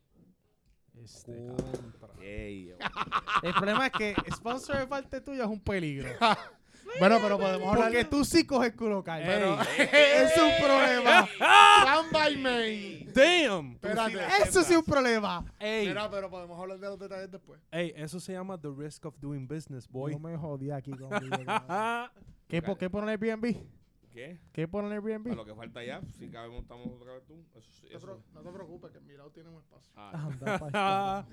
[0.95, 2.09] Este, Contra.
[2.23, 2.75] Ey,
[3.43, 6.09] El problema es que sponsor de parte tuya es un peligro.
[6.99, 7.85] Bueno, pero podemos hablar.
[7.85, 9.25] Porque tú sí coges culo calle.
[9.25, 11.29] Pero- es un problema.
[11.83, 13.07] Stand by me.
[13.13, 13.73] Damn.
[13.75, 14.19] Espérate.
[14.43, 15.45] Eso sí es un problema.
[15.61, 17.61] Ey, Mira, pero podemos hablar de los detalles después.
[17.71, 20.13] ey, eso se llama the risk of doing business, boy.
[20.15, 21.31] No me jodí aquí cabrón.
[22.49, 23.57] ¿Qué, po- ¿Qué pone en Airbnb?
[24.13, 24.41] ¿Qué?
[24.53, 25.35] ¿Qué en Para Airbnb?
[25.35, 27.45] lo que falta ya, si cabemos, estamos otra vez tú.
[27.55, 28.07] Eso, sí, No te, eso.
[28.07, 29.93] pro- no te preocupes, que en mi lado tiene un espacio.
[29.97, 31.27] Ah, Anda, pa'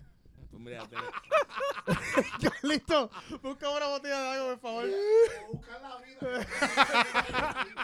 [0.51, 0.95] pues mira, te-
[2.67, 3.09] Listo.
[3.41, 4.89] Busca una botella de algo, por favor.
[5.51, 6.47] Buscar la vida.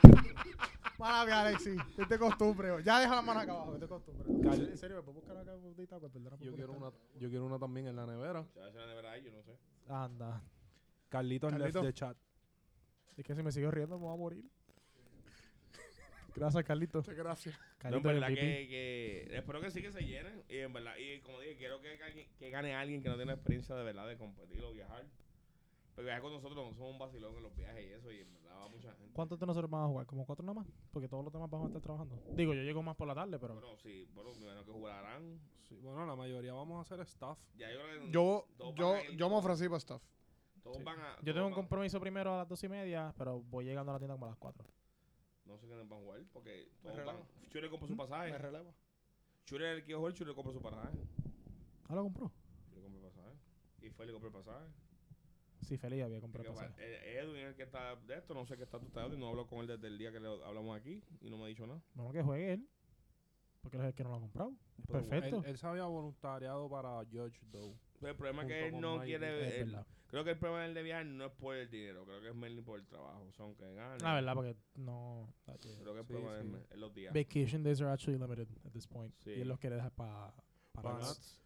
[1.00, 1.76] Mala mía, Alexi.
[1.98, 2.72] Es de costumbre.
[2.72, 2.80] bro.
[2.82, 3.74] Ya deja la mano acá abajo.
[3.76, 4.30] Es de costumbre.
[4.44, 6.10] Cal- En serio, ¿me puedo buscar acá una botella de agua?
[6.10, 8.46] Perdona por Yo quiero una, yo quiero una también en la nevera.
[8.54, 9.58] se va a hacer la nevera ahí, yo no sé.
[9.90, 10.42] Anda.
[11.10, 11.82] Carlitos left Carlito.
[11.82, 12.18] the chat.
[13.18, 14.46] Es que si me sigo riendo me voy a morir.
[16.36, 16.98] Gracias, Carlito.
[17.00, 17.56] Muchas gracias.
[17.56, 18.42] No, en Carlito verdad MVP.
[18.42, 18.68] que,
[19.28, 20.44] que espero que sí que se llenen.
[20.50, 21.98] Y en verdad, y como dije, quiero que,
[22.40, 25.06] que gane alguien que no tiene experiencia de verdad de competir o viajar.
[25.96, 28.34] Porque viajar con nosotros no somos un vacilón en los viajes y eso, y en
[28.34, 29.14] verdad va mucha gente.
[29.14, 30.06] ¿Cuántos de nosotros vamos a jugar?
[30.08, 30.68] ¿Como cuatro nada más?
[30.92, 32.20] Porque todos los demás vamos a estar trabajando.
[32.36, 33.54] Digo, yo llego más por la tarde, pero...
[33.54, 35.40] Bueno, sí, bueno, me imagino que jugarán.
[35.70, 37.38] Sí, bueno, la mayoría vamos a hacer staff.
[37.56, 40.02] Ya yo creo que Yo, todos yo, van a ir- yo me ofrecí para staff.
[40.64, 40.84] todos Sí.
[40.84, 41.10] van a.
[41.18, 43.92] Yo todos tengo un van- compromiso primero a las dos y media, pero voy llegando
[43.92, 44.66] a la tienda como a las cuatro.
[45.46, 47.18] No sé quiénes van a jugar, porque Me todos relajo.
[47.20, 47.50] van.
[47.50, 48.38] Chure compró su Me pasaje.
[48.38, 48.74] releva.
[49.46, 50.98] Chure el que iba a jugar, Chure compró su pasaje.
[51.90, 52.32] ¿Ah, lo compró?
[52.70, 53.36] Chure compró el pasaje.
[53.82, 54.66] Y fue le compró el pasaje.
[55.62, 56.96] Sí, feliz había comprado Porque, el pasaje.
[56.96, 59.28] eh, Edwin es el que está de esto, no sé qué está tú estás, no
[59.30, 61.66] hablo con él desde el día que le hablamos aquí y no me ha dicho
[61.68, 61.82] nada.
[61.94, 62.70] Bueno, que juegue él.
[63.62, 64.54] Porque él es el que no lo ha comprado.
[64.88, 65.38] Pero Perfecto.
[65.40, 67.74] Él, él se había voluntariado para Judge Doe.
[68.10, 69.62] El problema es que él no Mike, quiere.
[69.62, 69.78] Él-
[70.08, 72.36] creo que el problema del de viajar no es por el dinero, creo que es
[72.36, 73.32] mainly por el trabajo.
[73.32, 73.98] Son que ganan.
[74.00, 75.34] La verdad, porque no...
[75.46, 75.58] Creo
[75.94, 76.66] que el Sí, problema sí.
[76.72, 77.14] es- los días.
[77.14, 79.14] Vacation days are actually limited at this point.
[79.20, 79.32] Sí.
[79.32, 80.34] Y él los quiere dejar pa-
[80.74, 80.90] para...
[80.90, 81.08] Pa' Nats.
[81.08, 81.42] Nats.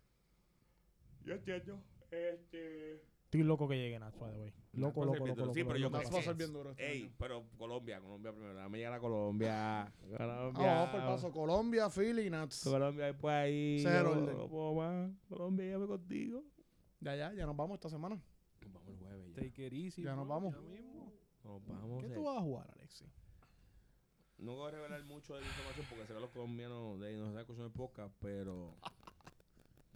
[1.23, 1.83] Yo entiendo.
[2.11, 3.01] Este.
[3.27, 4.53] Estoy loco que llegue Nats, by the way.
[4.71, 5.53] Loco, loco, loco, loco.
[5.53, 6.69] Sí, pero yo creo va a que- ser bien duro.
[6.71, 7.13] este Ey, año.
[7.19, 8.53] pero Colombia, Colombia primero.
[8.53, 9.93] Dame llegar a Colombia.
[9.99, 10.55] Colombia.
[10.55, 11.31] Ah, vamos por paso.
[11.33, 12.63] Colombia, Philly, Nats.
[12.63, 13.85] Colombia después ahí.
[13.85, 14.37] Orden.
[14.37, 15.11] No puedo más.
[15.27, 16.43] Colombia, llévame contigo.
[17.01, 18.17] Ya, ya, ya nos vamos esta semana.
[18.65, 19.41] Vamos el jueves ya.
[19.41, 20.03] Take it easy.
[20.03, 20.55] Ya nos vamos.
[20.55, 21.11] ya mismo.
[21.43, 22.01] Nos vamos.
[22.05, 22.13] ¿Qué eh.
[22.13, 23.05] tú vas a jugar, Alexi?
[24.37, 27.33] No voy a revelar mucho de la información porque será los colombianos de ahí no
[27.33, 28.77] se escuchan el podcast, pero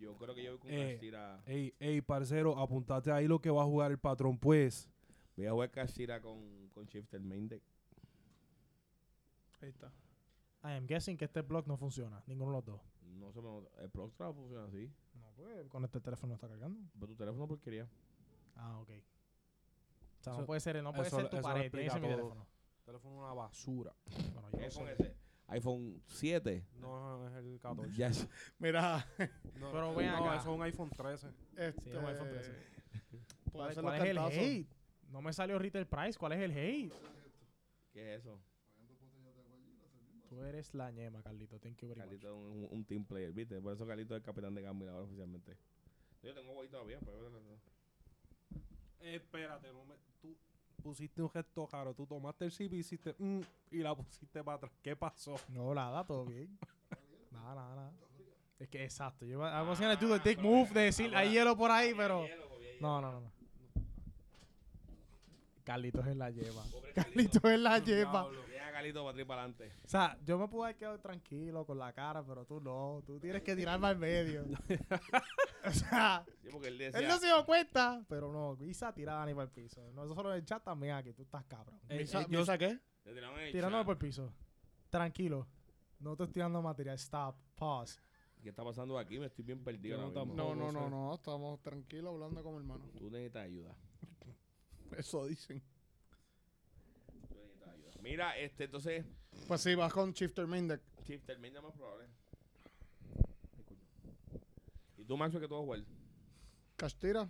[0.01, 0.91] yo creo que yo voy con Eh.
[0.93, 1.41] Castira.
[1.45, 4.89] Ey, ey, parcero, apuntate ahí lo que va a jugar el patrón, pues.
[5.37, 7.63] Voy a jugar Castira con, con Shifter Main Deck.
[9.61, 9.87] Ahí está.
[10.63, 12.21] I am guessing que este blog no funciona.
[12.27, 12.81] Ninguno de los dos.
[13.19, 13.69] No se me nota.
[13.81, 14.91] El Proxtra funciona así.
[15.15, 16.79] No, pues con este teléfono no está cargando.
[16.93, 17.87] Pero tu teléfono porquería.
[18.55, 18.89] Ah, ok.
[20.19, 22.07] O sea, no puede ser, no puede eso- ser tu pared, tiene que ser mi
[22.07, 22.45] teléfono.
[22.85, 23.93] Teléfono una basura.
[24.33, 24.93] Bueno, yo ¿Qué no iPhone sé.
[24.93, 25.15] es ese?
[25.51, 26.65] iPhone 7.
[26.79, 27.93] No, es el 14.
[27.95, 28.27] Yes.
[28.59, 29.05] Mira,
[29.59, 30.35] No, Pero ven no, acá.
[30.41, 31.27] eso es un iPhone 13.
[31.57, 31.81] este.
[31.91, 32.51] Sí, un iPhone 13.
[33.51, 34.39] puede ¿Cuál, cuál es el cantazos.
[34.39, 34.67] hate?
[35.09, 36.17] No me salió retail price.
[36.17, 36.93] ¿Cuál es el hate?
[37.91, 38.39] ¿Qué es eso?
[40.29, 41.59] Tú eres la ñema, Carlito.
[41.59, 42.05] Thank you very much.
[42.07, 43.59] Carlito es un, un team player, ¿viste?
[43.59, 45.57] Por eso Carlito es el capitán de Gambit ahora oficialmente.
[46.23, 47.29] Yo tengo guay todavía, pero...
[49.01, 50.37] espérate, no me, tú
[50.81, 51.93] pusiste un gesto raro.
[51.93, 54.71] Tú tomaste el chip y hiciste mm, y la pusiste para atrás.
[54.81, 55.35] ¿Qué pasó?
[55.49, 56.57] No, nada, todo bien.
[57.31, 57.93] nada, nada, nada.
[58.59, 59.25] Es que exacto.
[59.25, 62.25] Yo I was gonna do the dick move de decir hay hielo por ahí, pero.
[62.79, 63.21] No, no, no.
[63.21, 63.31] no.
[65.63, 66.63] Carlitos es la lleva.
[66.95, 68.29] Carlitos es la lleva.
[68.81, 69.71] Carlito para para adelante.
[69.85, 73.03] O sea, yo me puedo haber quedado tranquilo con la cara, pero tú no.
[73.05, 74.43] Tú tienes que tirarme al medio.
[75.65, 76.99] o sea, Sí, porque él decía...
[76.99, 78.57] él no se dio cuenta, pero no.
[78.65, 79.91] Isa tirada ni por el piso.
[79.93, 81.13] No, eso solo en el chat también aquí.
[81.13, 81.79] Tú estás cabrón.
[81.89, 82.79] ¿Misa, ey, yo- ¿Misa qué?
[83.03, 84.33] le tiraron en el Tirándome por el piso.
[84.89, 85.47] Tranquilo.
[85.99, 86.95] No estoy tirando material.
[86.95, 87.35] Stop.
[87.55, 88.01] Pause.
[88.41, 89.19] ¿Qué está pasando aquí?
[89.19, 90.35] Me estoy bien perdido ahora no mismo.
[90.35, 91.13] No, no, no, no.
[91.13, 92.89] Estamos tranquilos hablando como hermanos.
[92.97, 93.75] Tú necesitas ayuda.
[94.97, 95.61] Eso dicen.
[98.01, 99.05] Mira, este, entonces...
[99.47, 100.81] Pues sí, vas con Shifter Main Deck.
[101.03, 102.07] Chief, termina más probable.
[104.97, 105.83] ¿Y tú, Maxwell, que tú vas a jugar?
[106.75, 107.29] Castira.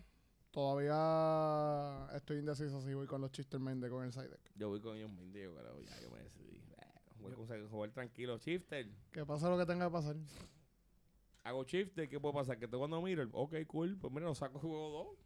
[0.52, 4.52] Todavía estoy indeciso si voy con los Shifter o con el side deck.
[4.56, 6.62] Yo voy con ellos, Mindy, pero ya yo me decidí.
[7.20, 8.38] Voy a jugar tranquilo.
[8.38, 8.90] Shifter.
[9.12, 10.16] Que pase lo que tenga que pasar.
[11.44, 12.60] Hago shifter, ¿qué puede pasar?
[12.60, 15.18] Que te cuando miro, ok, cool, pues mira, lo saco juego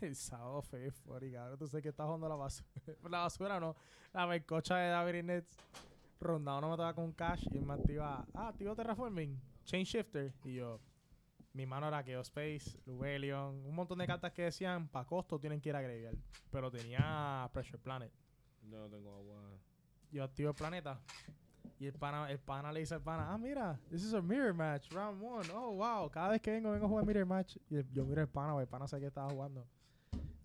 [0.06, 1.58] El sábado fue funny, cabrón.
[1.58, 2.68] Tú sabes que estás jugando la basura.
[3.10, 3.76] la basura no.
[4.12, 5.44] La mercocha de David.
[6.20, 7.46] Rondado no me tocaba con cash.
[7.50, 10.34] Y el man te iba, ah, tío Terraforming, Chain Shifter.
[10.44, 10.78] Y yo,
[11.54, 15.70] mi mano era Geospace, Lubelion, un montón de cartas que decían, para costo tienen que
[15.70, 16.16] ir a Graveyard.
[16.50, 18.12] Pero tenía Pressure Planet.
[18.62, 19.42] No tengo agua.
[20.12, 21.00] Yo activo el planeta.
[21.78, 24.52] Y el pana, el pana le dice al pana, ah, mira, this is a mirror
[24.52, 25.48] match, round one.
[25.54, 26.10] Oh, wow.
[26.10, 27.56] Cada vez que vengo, vengo a jugar mirror match.
[27.70, 29.66] Y el- yo miro el pana, el pana sé que estaba jugando.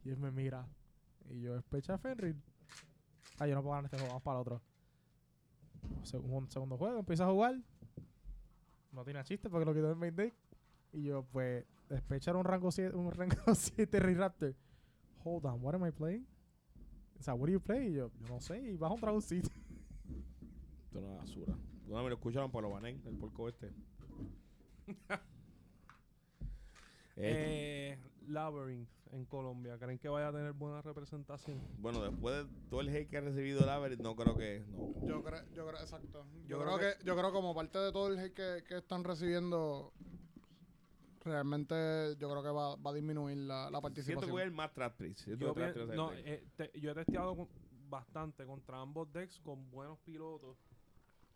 [0.05, 0.65] Y él me mira.
[1.29, 2.35] Y yo, especha Fenrir.
[3.39, 4.61] Ah, yo no puedo ganar este juego, vamos para el otro.
[6.03, 7.59] Se- un segundo juego, empieza a jugar.
[8.91, 10.33] No tiene chiste porque lo quitó en main deck.
[10.93, 14.55] Y yo, pues, despecha era un rango 7, un rango 7 Raptor.
[15.25, 16.25] Hold on, what am I playing?
[17.19, 17.87] O sea, what do you play?
[17.89, 18.59] Y yo, yo no sé.
[18.61, 19.49] Y bajo un trago Esto es
[20.93, 21.53] una basura.
[21.87, 23.73] No me lo escucharon, pero lo banen, el porco este.
[27.17, 27.97] Eh, Eh,
[28.27, 29.77] Labyrinth en Colombia.
[29.77, 31.61] ¿Creen que vaya a tener buena representación?
[31.77, 34.65] bueno, después de todo el hate que ha recibido el Average, no creo que.
[34.67, 34.93] No.
[35.07, 36.25] Yo creo, yo creo, exacto.
[36.43, 38.77] Yo, Yo creo, creo que, yo creo como parte de todo el hate que, que
[38.77, 39.93] están recibiendo,
[41.23, 44.25] realmente yo creo que va, va a disminuir la, la Siento participación.
[44.27, 45.21] que voy a ir más trap tricks.
[45.21, 46.25] Siento Yo, que no, es el deck.
[46.27, 47.49] eh, te- yo he testeado con-
[47.87, 50.57] bastante contra ambos decks con buenos pilotos.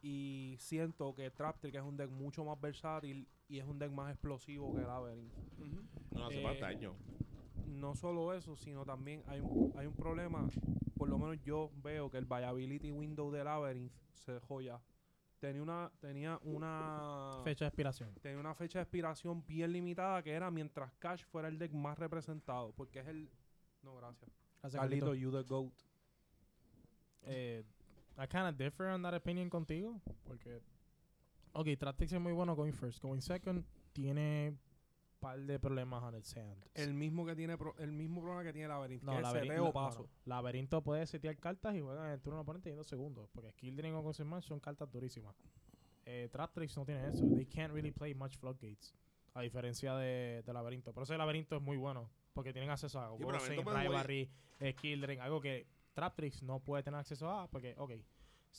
[0.01, 4.11] Y siento que Traptrick es un deck mucho más versátil y es un deck más
[4.11, 4.81] explosivo que.
[4.81, 5.81] Ujú.
[6.13, 6.95] no hace eh, más daño.
[7.79, 10.47] No solo eso, sino también hay un, hay un problema.
[10.97, 14.79] Por lo menos yo veo que el viability window de Labyrinth se dejó ya.
[15.39, 18.13] Tenía una, tenía una Fecha de expiración.
[18.21, 21.97] tenía una fecha de expiración bien limitada que era mientras Cash fuera el deck más
[21.97, 22.73] representado.
[22.73, 23.29] Porque es el.
[23.81, 24.29] No, gracias.
[24.61, 25.15] Carlito, Carlito.
[25.15, 25.71] you the GOAT.
[27.23, 27.63] Eh,
[28.17, 30.01] I kind of differ on that opinion contigo.
[30.25, 30.61] Porque,
[31.53, 33.01] ok, Tractics es muy bueno going first.
[33.01, 33.63] Going second
[33.93, 34.57] tiene
[35.19, 36.65] par de problemas on its hand.
[36.73, 39.03] El mismo que tiene pro- el mismo problema que tiene Labyrinth.
[39.03, 40.01] no, que laberinto, no, paso.
[40.03, 40.09] no.
[40.25, 43.29] laberinto puede setear cartas y juega en el turno oponente en dos segundos.
[43.31, 45.35] Porque Skill Drain o Concert Match son cartas durísimas.
[46.05, 47.23] Eh, Tractrix no tiene eso.
[47.35, 48.95] They can't really play much floodgates.
[49.35, 50.91] A diferencia de, de laberinto.
[50.93, 52.09] Por eso el laberinto es muy bueno.
[52.33, 55.19] Porque tienen acceso a pero Laberinto jugar- Rivalry, eh, Skill Drain.
[55.21, 57.47] Algo que Traptrix no puede tener acceso a.
[57.49, 57.91] Porque, ok.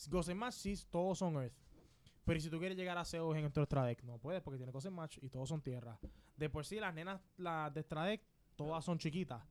[0.09, 1.53] Ghost Match sí, todos son Earth.
[2.23, 4.71] Pero si tú quieres llegar a Zeus en el extra deck, no puedes porque tiene
[4.71, 5.99] Ghost Match y todos son tierra.
[6.41, 8.19] De por sí, las nenas las de extra deck,
[8.55, 9.43] todas son chiquitas.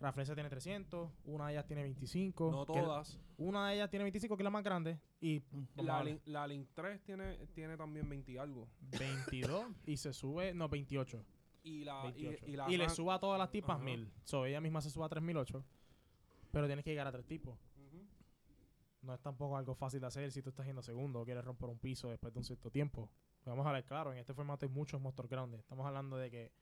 [0.00, 2.50] Raflesia tiene 300, una de ellas tiene 25.
[2.50, 3.20] No que todas.
[3.36, 4.98] una de ellas tiene 25, que es la más grande.
[5.20, 5.42] Y
[5.76, 8.66] La, Link, la Link 3 tiene, tiene también 20 y algo.
[8.98, 11.22] 22 y se sube, no, 28.
[11.62, 12.46] Y la, y, 28.
[12.46, 13.84] y la Y, le suba a todas las tipas Ajá.
[13.84, 14.10] 1000.
[14.24, 15.62] So, ella misma se suba a 3008.
[16.52, 17.58] Pero tienes que llegar a tres tipos.
[17.76, 18.02] Ujú.
[19.02, 21.68] No es tampoco algo fácil de hacer si tú estás yendo segundo o quieres romper
[21.68, 23.10] un piso después de un cierto tiempo.
[23.44, 25.60] Vamos a ver, claro, en este formato hay muchos monstruos grandes.
[25.60, 26.52] Estamos hablando de que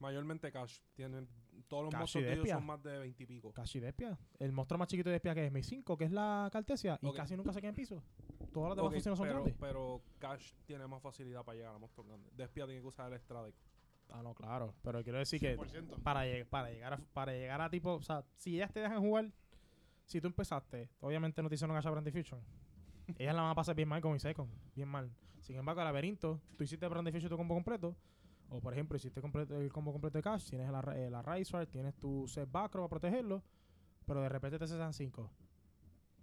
[0.00, 0.80] Mayormente Cash.
[0.94, 1.28] Tienen,
[1.68, 3.52] todos los monstruos de ellos son más de 20 y pico.
[3.52, 4.18] casi Despia.
[4.40, 7.12] El monstruo más chiquito de Despia que es Mi 5, que es la Cartesia, y
[7.12, 8.02] casi nunca se queda en piso.
[8.52, 9.56] Todas las demás Ok, funciones son pero, grandes.
[9.60, 12.36] pero Cash tiene más facilidad para llegar a monstruos grandes.
[12.36, 13.54] Despia tiene que usar el extra deck.
[14.10, 14.74] Ah, no, claro.
[14.82, 16.02] Pero quiero decir que 100%.
[16.02, 19.00] para, lleg- para llegar a, para llegar a tipo, o sea, si ellas te dejan
[19.00, 19.30] jugar,
[20.04, 22.40] si tú empezaste, obviamente no te hicieron Gacha Brand Diffusion.
[23.18, 25.10] Ellas la van a pasar bien mal con mi second, bien mal.
[25.40, 27.94] Sin embargo, el laberinto, tú hiciste Brand Diffusion tu combo completo,
[28.48, 31.66] o por ejemplo, hiciste completo- el combo completo de Cash, tienes la, eh, la Rise
[31.66, 33.42] tienes tu set Bacro para protegerlo,
[34.06, 35.30] pero de repente te cesan 5.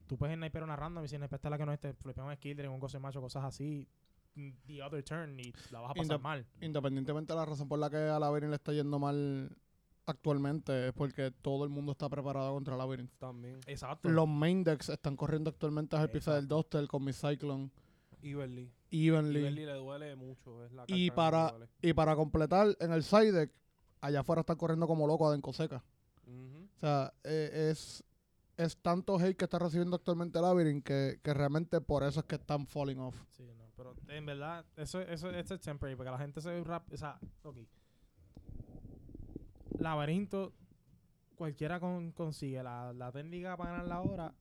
[0.08, 2.68] Tú puedes sniper una random y si sniper la que no esté, flipear un skill,
[2.68, 3.88] un goce macho, cosas así,
[4.36, 6.46] mm, the other turn y la vas a pasar Indep- mal.
[6.62, 9.56] Independientemente de la razón por la que a Labyrinth le está yendo mal
[10.12, 13.12] actualmente, es porque todo el mundo está preparado contra Labyrinth.
[13.18, 13.60] También.
[13.68, 14.10] Exacto.
[14.10, 17.72] Los main decks están corriendo actualmente a Hypixel del Duster con mi Cyclone,
[18.22, 18.72] Iberly.
[18.92, 19.40] Evenly.
[19.40, 20.64] Iberly le duele mucho.
[20.64, 21.68] Es la Y carta para-.
[21.82, 23.52] Y para completar, en el side deck,
[24.02, 25.84] allá afuera están corriendo como locos a Denkoseca.
[26.28, 28.04] O sea, eh, es,
[28.58, 32.36] es tanto hate que está recibiendo actualmente Labyrinth que, que realmente por eso es que
[32.36, 33.16] están falling off.
[33.32, 36.92] Sí, no, pero en verdad, eso, eso, eso es temporary, porque la gente se rap,
[36.92, 37.58] o sea, ok.
[39.78, 40.54] Laberinto,
[41.36, 44.36] cualquiera con- consigue la, la técnica para ganar la hora,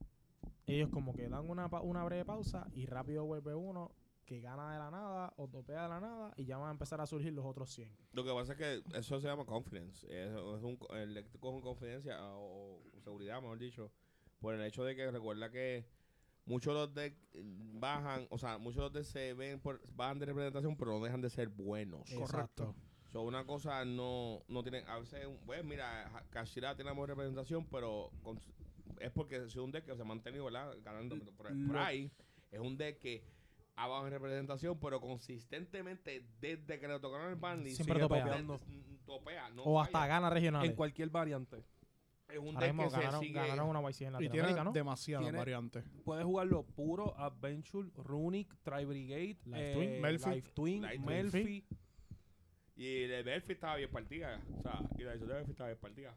[0.67, 3.93] ellos como que dan una, pa- una breve pausa y rápido vuelve uno
[4.25, 7.01] que gana de la nada o topea de la nada y ya van a empezar
[7.01, 7.91] a surgir los otros 100.
[8.13, 10.07] Lo que pasa es que eso se llama confidence.
[10.07, 13.91] Es, es un, el coge confidencia o, o seguridad, mejor dicho,
[14.39, 15.85] por el hecho de que recuerda que
[16.45, 19.81] muchos de los decks eh, bajan, o sea, muchos de los decks se ven por,
[19.97, 22.09] bajan de representación, pero no dejan de ser buenos.
[22.15, 22.75] Correcto.
[23.13, 27.67] So, una cosa no, no tienen, a veces, pues mira, Kashira tiene la mejor representación,
[27.71, 28.39] pero con-
[29.01, 30.73] es porque es un deck que se ha mantenido, ¿verdad?
[30.85, 31.17] Ganando.
[31.37, 32.11] Por, por ahí
[32.53, 33.25] es un deck que
[33.77, 38.25] ha bajado en representación, pero consistentemente desde que le tocaron el ban Siempre sigue topea.
[38.25, 38.61] topeando.
[39.07, 40.07] Topea, no o hasta falla.
[40.15, 40.71] gana regionales.
[40.71, 41.65] En cualquier variante.
[42.29, 43.33] es un Ahora deck mismo que se ganaron, sigue.
[43.35, 44.73] ganaron una YC en Y Latinoamérica, tiene ¿no?
[44.73, 45.85] demasiadas Tiene- variantes.
[46.05, 50.31] Puedes jugarlo puro, Adventure, Runic, Tri Brigade, Life eh, Twin, Melfi.
[50.31, 51.07] Life Twin, Life Twin.
[51.07, 51.65] Melfi.
[52.81, 54.41] Y el de Belfi estaba bien partida.
[54.57, 56.17] O sea, y la de Belfi estaba bien partida.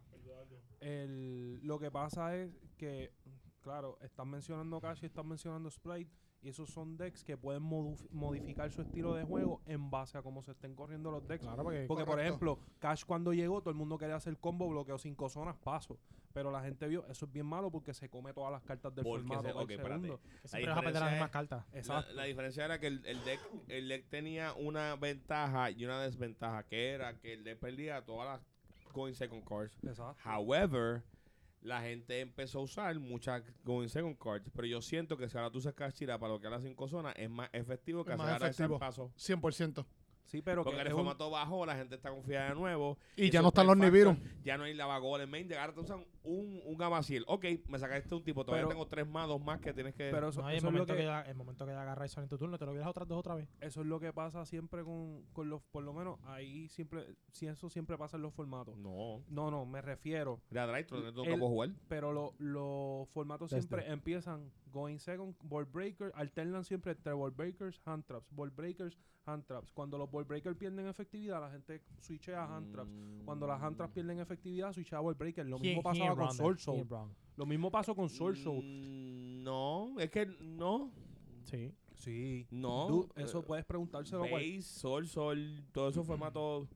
[0.80, 3.12] El, lo que pasa es que,
[3.60, 6.10] claro, están mencionando Cash y están mencionando Sprite.
[6.42, 10.42] Y esos son decks que pueden modificar su estilo de juego en base a cómo
[10.42, 11.44] se estén corriendo los decks.
[11.44, 14.98] Claro, porque Porque, por ejemplo, Cash cuando llegó, todo el mundo quería hacer combo, bloqueo
[14.98, 16.00] cinco zonas, paso.
[16.34, 19.04] Pero la gente vio, eso es bien malo porque se come todas las cartas del
[19.06, 19.94] Porque formato se- del ok, espérate.
[20.08, 20.20] segundo.
[20.42, 21.28] que siempre vas a perder las diferencia mismas
[21.74, 22.16] es- cartas.
[22.16, 26.64] La, diferencia era que el, el deck el deck tenía una ventaja y una desventaja,
[26.64, 29.78] que era que el deck perdía todas las going second cards.
[29.84, 30.16] Exacto.
[30.28, 31.04] However,
[31.62, 35.52] la gente empezó a usar muchas going second cards, pero yo siento que si ahora
[35.52, 38.68] tú sacas Chira para bloquear las cinco zonas, es más efectivo que Es hacer ese
[38.70, 39.12] paso.
[39.16, 39.86] 100%.
[40.26, 42.98] Sí, pero Porque que el es un- formato bajo la gente está confiada de nuevo.
[43.16, 43.78] Y ya no están es los.
[43.78, 44.18] Nibiru.
[44.44, 45.54] Ya no hay lavagol en main.
[45.54, 47.24] Ahora te usan un, un Amaciel.
[47.28, 48.44] Ok, me sacaste un tipo.
[48.46, 50.10] Todavía Pero- tengo tres más, dos más que tienes que...
[50.12, 51.82] pero eso, No, el eso es lo momento que, que, ya, el momento que ya
[51.82, 53.50] agarras en tu turno, te lo quieres otras dos otra vez.
[53.62, 57.48] eso es lo que pasa siempre con, con los, por lo menos ahí siempre, si
[57.48, 58.78] eso siempre pasa en los formatos.
[58.78, 59.24] no.
[59.30, 60.40] No, no, me refiero.
[60.50, 61.70] Mira, Drystro, no tengo El- que jugar.
[61.88, 63.62] Pero lo- los formatos Desde.
[63.68, 68.98] siempre empiezan going second, ball breaker, alternan siempre entre ball breakers, hand traps, ball breakers,
[69.26, 69.72] hand traps.
[69.72, 72.92] Cuando los ball breakers pierden efectividad, la gente switchea a hand traps.
[73.24, 75.46] Cuando las hand traps pierden efectividad, switchea a ball breaker.
[75.46, 75.84] Lo mismo he
[76.16, 77.10] pasaba con Soul Soul.
[77.36, 78.64] Lo mismo pasó con Soul Soul.
[78.64, 80.92] Mm, No, es que no.
[81.44, 81.72] Sí.
[81.96, 82.48] Sí.
[82.52, 82.88] No.
[82.88, 84.30] Dude, eso puedes preguntárselo a
[84.62, 86.68] Sol, Sol, todos esos formatos.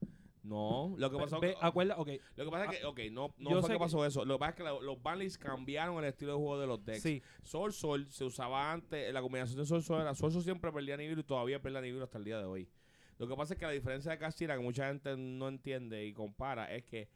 [0.43, 1.41] No, lo que pasó.
[1.41, 3.73] ve, acuerda, ok, lo que pasa es que, ok, no, no yo fue sé que
[3.73, 4.23] que- pasó eso.
[4.23, 6.85] Lo que pasa es que la- los banlists cambiaron el estilo de juego de los
[6.85, 7.01] decks.
[7.01, 10.71] sí, Sol Sol se usaba antes, la combinación de Sol Sol era Sol Sol siempre
[10.71, 12.69] perdía nivel y todavía pierde nivel hasta el día de hoy.
[13.17, 16.13] Lo que pasa es que la diferencia de Castira, que mucha gente no entiende y
[16.13, 17.09] compara, es que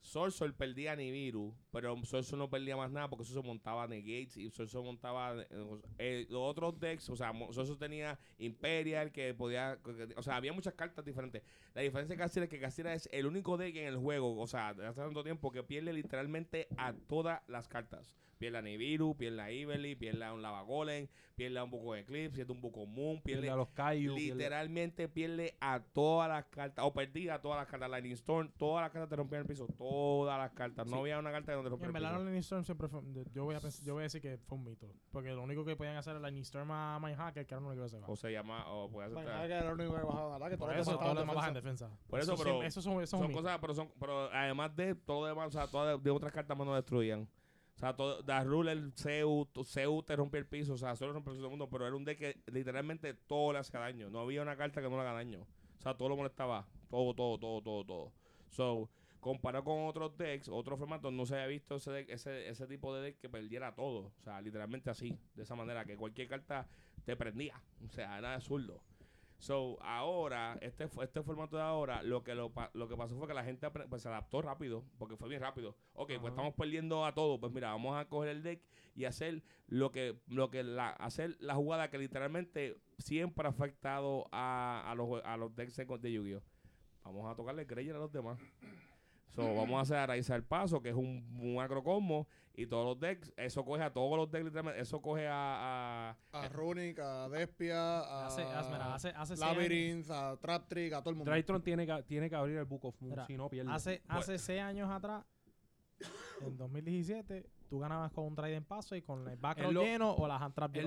[0.00, 4.48] Sol perdía Nibiru, pero Sol no perdía más nada porque eso se montaba Negates y
[4.50, 5.46] Sol montaba eh,
[5.98, 10.54] eh, los otros decks, o sea, Sol tenía Imperial que podía, que- o sea, había
[10.54, 11.42] muchas cartas diferentes.
[11.74, 14.46] La diferencia de Castira es que Castira es el único deck en el juego, o
[14.46, 18.16] sea, hace tanto tiempo que pierde literalmente a todas las cartas.
[18.38, 22.00] Pierde a Nibiru, pierde a Ively, pierde a un Lava Golem, pierde a un de
[22.00, 23.68] Eclipse, pierde un Buco Moon, pierde pierde a los
[24.14, 28.50] pierde- literalmente pierde a todas las cartas, o perdía a todas las cartas, Lightning Storm,
[28.58, 31.00] todas las cartas te rompían el piso, todas las cartas, no Sí.
[31.00, 33.00] había una carta donde Y rompía en verdad, los Storm siempre fue.
[33.02, 34.88] de- Yo voy, a yo voy a decir que fue un mito.
[35.10, 37.82] Porque lo único que podían hacer era Lightning Storm a Mindhacker, que era lo único
[37.84, 38.06] que se va.
[38.08, 39.14] O se llama, o puede ser.
[39.14, 40.58] Bueno, que era único que bajaba ataque.
[40.58, 41.84] Por todos los eso, los demás bajan defensa.
[41.86, 42.06] defensa.
[42.08, 45.22] Por eso, pero siempre- eso son, eso son cosas, pero son, pero además de todo
[45.22, 47.28] lo demás, o sea, todas de, de otras cartas más no destruían.
[47.74, 48.90] O sea, todo, Da Ruler,
[49.52, 51.68] tu- Seu te rompía el piso, o sea, solo rompe el piso todo el mundo,
[51.68, 54.08] pero era un deck que literalmente todo le hacía daño.
[54.08, 55.40] No había una carta que no le haga daño.
[55.78, 56.66] O sea, todo lo molestaba.
[56.88, 58.12] Todo, todo, todo, todo, todo.
[58.48, 58.88] So,
[59.26, 62.94] comparado con otros decks, otros formatos, no se había visto ese, deck- ese, ese tipo
[62.94, 64.12] de deck que perdiera todo.
[64.18, 66.66] O sea, literalmente así, de esa manera, que cualquier carta
[67.04, 67.60] te prendía.
[67.86, 68.80] O sea, era absurdo.
[69.38, 73.34] So, ahora, este, este formato de ahora, lo que lo, lo que pasó fue que
[73.34, 75.76] la gente pues, se adaptó rápido, porque fue bien rápido.
[75.92, 77.38] Ok, pues estamos perdiendo a todo.
[77.38, 78.62] Pues mira, vamos a coger el deck
[78.94, 84.26] y hacer lo que, lo que la, hacer la jugada que literalmente siempre ha afectado
[84.32, 86.42] a, a los, a los decks de Yu-Gi-Oh!
[87.04, 88.38] Vamos a tocarle Greyer a los demás.
[89.36, 92.66] So, vamos a hacer a raíz el paso, que es un, un macro combo, y
[92.66, 96.48] todos los decks, eso coge a todos los decks, literalmente, eso coge a, a A
[96.48, 100.92] Runic, a Despia, a Hace, hace, mira, hace, hace seis años- Labyrinth, a Trap Trick,
[100.94, 101.30] a todo el mundo.
[101.30, 103.70] Drytron tiene que, tiene que abrir el Book of Moon, Mira, si no pierde.
[103.70, 105.22] Hace, hace seis años atrás,
[106.42, 109.38] en 2017, tú ganabas con un Trident paso y con el
[109.74, 110.40] lo- lleno o las
[110.72, 110.82] que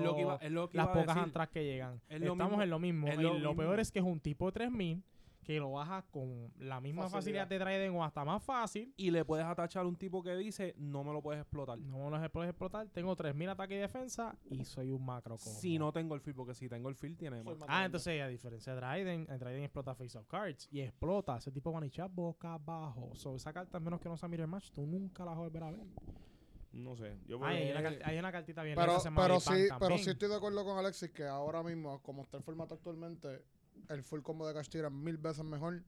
[0.76, 2.00] las pocas traps que llegan.
[2.08, 3.06] Es lo Estamos mismo- en lo mismo.
[3.08, 3.56] es y lo lo, mismo.
[3.56, 5.02] peor es que es un tipo de 3000
[5.50, 7.42] que lo bajas con la misma Facilidad.
[7.42, 8.94] facilidad, de Trident o hasta más fácil.
[8.96, 11.76] Y le puedes atachar un tipo que dice, no me lo puedes explotar.
[11.76, 12.86] No me los puedes explotar.
[12.90, 15.58] Tengo 3000 ataque y defensa y soy un macro combo.
[15.58, 17.56] Si no tengo el field, porque si tengo el field tiene más.
[17.62, 17.86] Ah, grande.
[17.86, 21.70] entonces a diferencia de Trident, el Trident explota Face of Cards y explota ese tipo
[21.70, 23.10] de one shot boca abajo.
[23.14, 25.40] So, esa carta, a menos que no sea Mirror Match, tú nunca la vas a
[25.40, 25.86] volver a ver.
[26.74, 27.18] no sé.
[27.26, 30.10] Yo Ay, hay, creo una hay una cartita bien Pero, se pero, sí, pero sí
[30.10, 33.42] estoy de acuerdo con Alexis que ahora mismo, como está el formato actualmente,
[33.88, 35.82] el full combo de Castira es mil veces mejor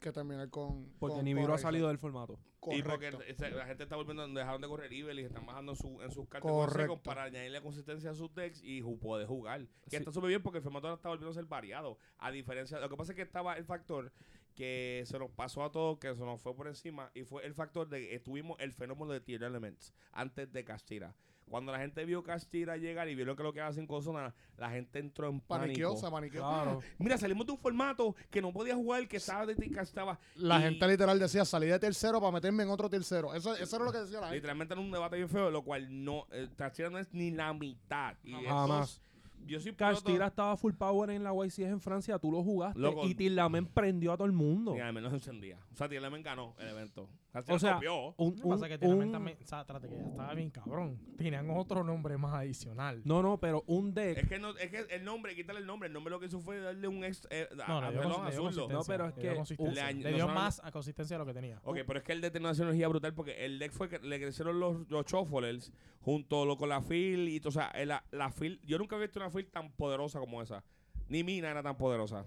[0.00, 0.88] que terminar con.
[0.98, 2.38] Porque con- Nibiru con ha salido del formato.
[2.70, 6.10] Y porque la gente está volviendo, dejaron de correr Evil y están bajando su, en
[6.10, 6.72] sus cartas Correcto.
[6.88, 9.60] consejos para añadirle consistencia a sus decks y ju- poder jugar.
[9.84, 9.96] Que Sí.
[9.96, 11.96] está súper bien porque el formato ahora está volviendo a ser variado.
[12.18, 14.12] A diferencia, lo que pasa es que estaba el factor
[14.54, 17.54] que se nos pasó a todos, que se nos fue por encima, y fue el
[17.54, 21.14] factor de que tuvimos el fenómeno de Tier Elements antes de Castira.
[21.48, 24.34] Cuando la gente vio Castira llegar y vio lo que lo que hacen con Zona,
[24.56, 25.96] la gente entró en pánico.
[25.96, 26.38] se.
[26.38, 26.80] Claro.
[26.98, 30.18] Mira, salimos de un formato que no podía jugar, que estaba de que estaba.
[30.36, 33.34] La y gente literal decía, salí de tercero para meterme en otro tercero.
[33.34, 34.36] Eso, eso era lo que decía la gente.
[34.36, 36.26] Literalmente en un debate bien feo, lo cual no.
[36.32, 38.14] Eh, Castira no es ni la mitad.
[38.24, 38.88] Y Jamás.
[38.90, 39.02] esos-
[39.46, 43.06] Yo soy Castira estaba full power en la YCS en Francia, tú lo jugaste Loco.
[43.06, 44.74] y Tilamen prendió a todo el mundo.
[44.74, 45.58] Ni al menos encendía.
[45.72, 47.08] O sea, Tielemen ganó el evento.
[47.48, 48.14] O sea, copió.
[48.16, 50.34] Un, Lo que un- pasa es que un- también, o sea, trate que ya estaba
[50.34, 50.98] bien cabrón.
[51.16, 53.02] Tenían otro nombre más adicional.
[53.04, 54.18] no, no, pero un deck.
[54.18, 55.86] Es que, no, es que el nombre, quítale el nombre.
[55.88, 57.26] El nombre lo que hizo fue darle un ex.
[57.30, 58.80] Eh, a- No, le dio azul, ¿no?
[58.86, 59.74] pero es le dio que consistencia.
[59.86, 61.60] le añ- Le no dio más a consistencia de lo que tenía.
[61.64, 63.98] Ok, pero es que el deck tiene una energía brutal porque el deck fue que
[63.98, 68.04] le crecieron los, los shufflers junto lo, con la fil y o sea, eh, la,
[68.12, 70.64] la fil, yo nunca he visto una fil tan poderosa como esa.
[71.08, 72.26] Ni Mina era tan poderosa.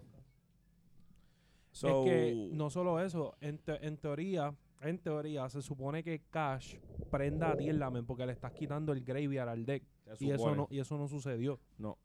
[1.71, 6.21] So, es que no solo eso, en, te- en teoría, en teoría se supone que
[6.29, 6.77] Cash
[7.09, 9.83] prenda a Tilamen porque le estás quitando el graveyard al deck
[10.15, 11.59] se y eso no y eso no sucedió.
[11.77, 11.97] No.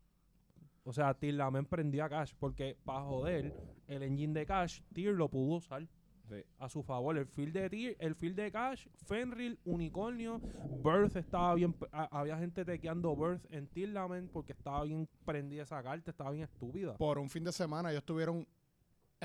[0.84, 3.52] O sea, Tilamen prendió a Cash porque para joder
[3.88, 5.86] el engine de Cash, Tier lo pudo usar
[6.28, 6.42] Sí.
[6.58, 7.16] a su favor.
[7.16, 10.40] El field de Tier, el field de Cash, Fenrir, Unicornio,
[10.84, 15.80] Birth estaba bien, a- había gente tequeando Birth en Tilamen porque estaba bien prendida esa
[15.84, 16.96] carta, estaba bien estúpida.
[16.96, 18.44] Por un fin de semana ellos tuvieron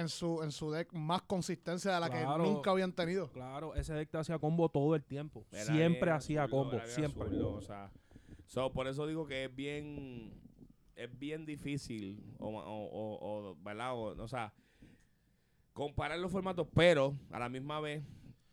[0.01, 2.43] en su, en su deck más consistencia de la Claro.
[2.43, 3.29] que nunca habían tenido.
[3.31, 5.45] Claro, ese deck te hacía combo todo el tiempo.
[5.51, 7.23] Era siempre bien hacía absurdo, combo, siempre.
[7.23, 7.89] absurdo, o sea,
[8.47, 10.33] so, por eso digo que es bien
[10.95, 13.93] es bien difícil o, o, o- o, ¿verdad?
[13.95, 14.53] O, o sea,
[15.73, 18.03] comparar los formatos, pero a la misma vez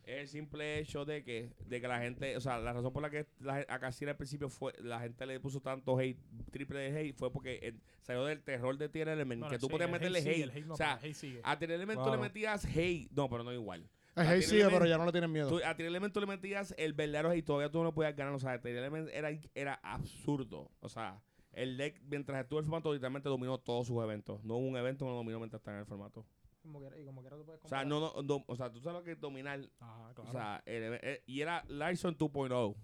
[0.08, 3.10] el simple hecho de que, de que la gente, o sea, la razón por la
[3.10, 6.18] que la, a Cassira al principio fue, la gente le puso tanto hate,
[6.50, 9.60] triple de hate, fue porque eh, salió del terror de Tier Element, No, que no,
[9.60, 10.64] tú sí, podías meterle sigue, hate.
[10.66, 13.88] no, o sea, hate a Tier Element tú le metías hate, no, pero no igual.
[14.16, 15.48] El hate Tier sigue, Element- pero ya no le tienen miedo.
[15.50, 18.32] Tú, a Tier Element tú le metías el verdadero y todavía tú no podías ganar.
[18.34, 20.70] O sea, Tier Element era, era absurdo.
[20.80, 21.20] O sea,
[21.52, 24.42] el deck, mientras estuvo en el formato, literalmente dominó todos sus eventos.
[24.44, 26.24] No hubo un evento que no dominó mientras estaba en el formato.
[26.68, 28.80] Como quiera- y como quiera tú puedes O sea, no, no, no- o sea, tú
[28.80, 29.60] sabes lo que es dominar.
[29.80, 30.28] Ajá, claro.
[30.28, 32.74] O sea, el eh, y era Larson 2.0.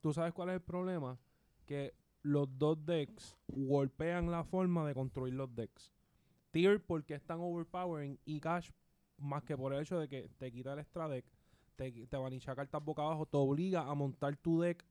[0.00, 1.18] ¿Tú sabes cuál es el problema?
[1.64, 5.92] Que los dos decks golpean la forma de construir los decks.
[6.50, 8.70] Tier porque es tan overpowering y Cash
[9.18, 11.24] más que por el hecho de que te quita el extra deck,
[11.76, 14.84] te, qui- te vanicha cartas boca abajo, te obliga a montar tu deck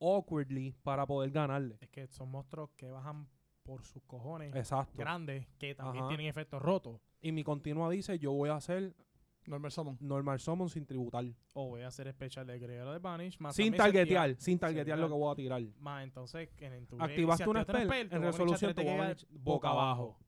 [0.00, 1.76] awkwardly para poder ganarle.
[1.80, 3.28] es que son monstruos que bajan
[3.62, 4.96] por sus cojones Exacto.
[4.98, 6.08] grandes que también Ajá.
[6.08, 7.00] tienen efectos rotos.
[7.20, 8.94] Y mi continua dice, yo voy a hacer
[9.46, 9.96] Normal Summon.
[10.00, 11.24] normal summon sin tributar.
[11.54, 13.38] O voy a hacer especial de Guerrero de Banish.
[13.38, 15.62] Más Sin targetear, sin targetear lo que voy a tirar.
[15.78, 19.14] Más entonces, que en tu Activaste si una spell, te en resolución te voy a
[19.14, 20.18] TTK echar boca abajo.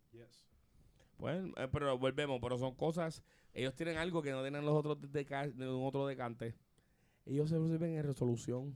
[1.16, 3.24] Pues, eh, pero volvemos, pero son cosas.
[3.52, 6.54] Ellos tienen algo que no tienen los otros de, de, de un otro decante.
[7.26, 8.74] Ellos se sirven en resolución.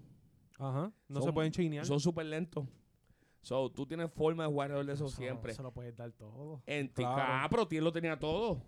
[0.59, 0.93] Ajá.
[1.09, 1.87] No Son- se pueden chinear.
[1.87, 2.67] Son súper lentos.
[3.43, 5.53] So, tú tienes forma de jugar alrededor de eso Eso no- siempre.
[5.55, 6.63] Se lo puedes dar todo.
[6.65, 7.15] En Claro.
[7.27, 8.63] Ah, pero Tier lo tenía todo.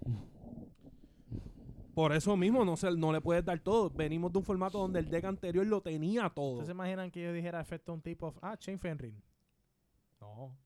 [1.94, 3.88] Por eso mismo no, se, no le puedes dar todo.
[3.88, 6.54] Venimos de un formato donde el deck anterior lo tenía todo.
[6.54, 9.14] ¿Ustedes se imaginan que yo dijera efecto un tipo of, ah, Chain Fenrir?
[10.20, 10.56] No.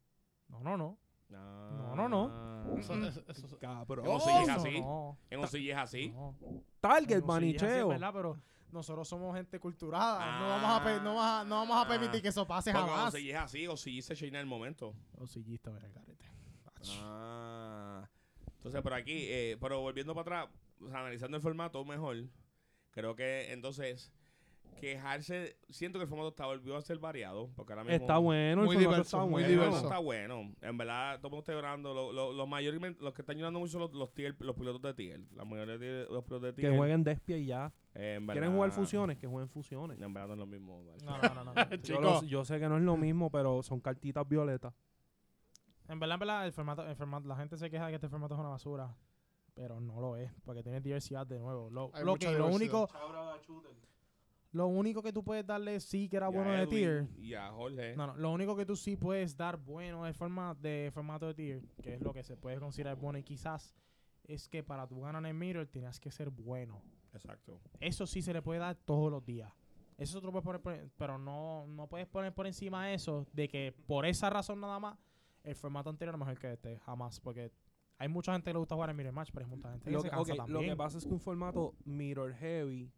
[0.49, 0.99] No, no, no.
[1.29, 2.79] No, no, no.
[2.79, 4.07] Eso- eso- eso- Cabrón.
[4.07, 4.81] En un Eso es así.
[4.81, 5.19] No.
[5.29, 6.15] En un es así.
[6.81, 7.89] Target, No, sí, manicheo.
[7.89, 8.11] ¿verdad?
[8.15, 8.37] Pero
[8.73, 10.39] nosotros somos gente culturada.
[10.41, 13.15] No, vamos a no, vas a- no vamos a permitir que eso pase Porque jamás.
[13.15, 14.95] O si es así, o si se en el momento.
[15.17, 16.31] O si está el garete.
[17.01, 18.09] Ah.
[18.57, 22.25] Entonces, por aquí, eh, pero volviendo para atrás, o sea, analizando el formato mejor,
[22.91, 24.13] creo que entonces
[24.81, 28.63] quejarse, siento que el formato está volvió a ser variado, porque ahora mismo Está bueno,
[28.65, 29.63] Muy el formato diverso, está muy el bueno.
[29.71, 29.87] diverso.
[29.87, 30.55] está bueno.
[30.61, 31.95] En verdad, todo el mundo está llorando.
[31.95, 34.83] Lo- lo- Los mayormente, los que están llorando mucho son los, los, tier- los pilotos
[34.83, 35.21] de tier.
[35.35, 36.77] La mayoría de los pilotos de Que tier.
[36.77, 37.73] jueguen Despia y ya.
[37.95, 39.19] eh, en ¿Quieren jugar fusiones?
[39.19, 40.01] Que jueguen fusiones.
[40.01, 40.85] En verdad no es lo mismo.
[40.85, 40.99] ¿vale?
[41.05, 41.55] No, no, no.
[41.55, 41.55] no.
[41.83, 44.73] Yo, yo sé que no es lo mismo, pero son cartitas violetas.
[45.89, 48.09] En verdad, en verdad, el formato, el formato, la gente se queja de que este
[48.09, 48.95] formato es una basura.
[49.55, 51.69] Pero no lo es, porque tiene diversidad de nuevo.
[51.71, 52.89] Lo, lo que, lo único,
[54.59, 57.07] lo único que tú puedes darle sí que era Y bueno de tier.
[57.17, 57.97] Y a Jorge.
[57.97, 61.35] No, no, lo único que tú sí puedes dar bueno de, forma, de formato de
[61.35, 63.75] tier, que es lo que se puede considerar bueno y quizás,
[64.25, 66.83] es que para tu ganar en Mirror tienes que ser bueno.
[67.15, 67.61] Exacto.
[67.81, 69.51] Eso sí se le puede dar todos los días.
[69.97, 73.49] Eso tú lo puedes poner, por- pero no, no puedes poner por encima eso de
[73.49, 74.99] que por esa razón nada más
[75.43, 77.19] el formato anterior es mejor que este, jamás.
[77.21, 77.51] Porque
[77.97, 79.91] hay mucha gente que le gusta jugar en Mirror Match, pero hay mucha gente que
[79.91, 80.71] Lo se que, cansa ok, lo también.
[80.73, 82.93] que pasa es que un formato mirror heavy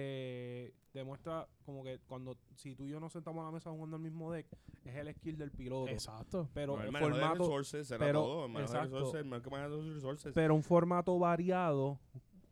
[0.00, 3.96] te, demuestra como que cuando si tú y yo nos sentamos a la mesa jugando
[3.96, 4.46] el mismo deck,
[4.84, 5.90] es el skill del piloto.
[5.90, 6.48] Exacto.
[6.54, 8.46] Pero No, el el formato, resources era pero- todo.
[8.46, 8.96] El manejo de exacto.
[8.96, 10.32] resources, el manejo que maneja los resources.
[10.34, 11.98] pero un formato variado,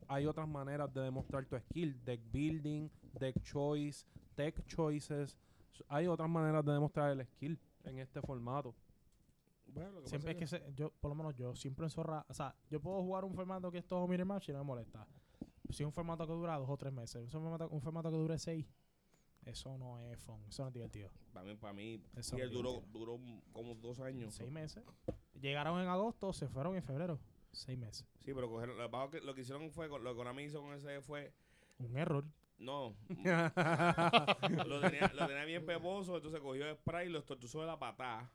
[0.08, 2.02] hay otras maneras de demostrar tu skill.
[2.04, 2.88] Deck building,
[3.18, 5.36] deck choice, tech choices.
[5.88, 8.74] Hay otras maneras de demostrar el skill en este formato.
[9.66, 12.24] Bueno, lo que Siempre es que se- yo, por lo menos yo, siempre en zorra,
[12.28, 14.64] o sea, yo puedo jugar un formato que es todo mirror match y no me
[14.64, 15.06] molesta.
[15.74, 18.38] Si un formato que dura dos o tres meses, un formato, un formato que dure
[18.38, 18.64] seis,
[19.44, 21.10] eso no es fun, eso no es divertido.
[21.32, 23.18] Para mí, para mí Eso y él duró, duró
[23.52, 24.34] como dos años.
[24.34, 24.84] Seis meses.
[25.40, 27.18] Llegaron en agosto, se fueron en febrero.
[27.50, 28.06] Seis meses.
[28.20, 31.32] Sí, pero cogieron, lo, que lo hicieron fue, lo que Konami hizo con ese fue,
[31.78, 32.24] Un error.
[32.58, 37.66] no, lo, tenía, lo tenía bien peposo, entonces cogió el spray y lo tortuzó de
[37.66, 38.30] la patada.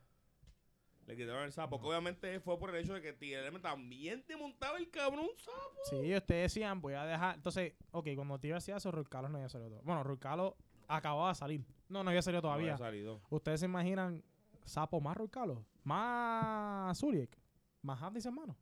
[1.09, 4.37] Le quitaron el sapo, que obviamente fue por el hecho de que TLM también te
[4.37, 5.79] montaba el cabrón sapo.
[5.89, 7.33] Sí, ustedes decían, voy a dejar.
[7.33, 9.81] Entonces, ok, cuando Tío hacía eso, Ruiz Carlos no había salido todo.
[9.81, 10.53] Bueno, Ruiz Carlos
[10.87, 11.65] acababa de salir.
[11.87, 12.77] No, no había salido No había todavía.
[12.77, 13.21] salido.
[13.31, 14.23] ¿Ustedes se imaginan
[14.65, 15.57] Sapo más Ruiz Carlos?
[15.83, 17.35] Más Zuriek?
[17.81, 18.55] ¿Más Abdis hermano?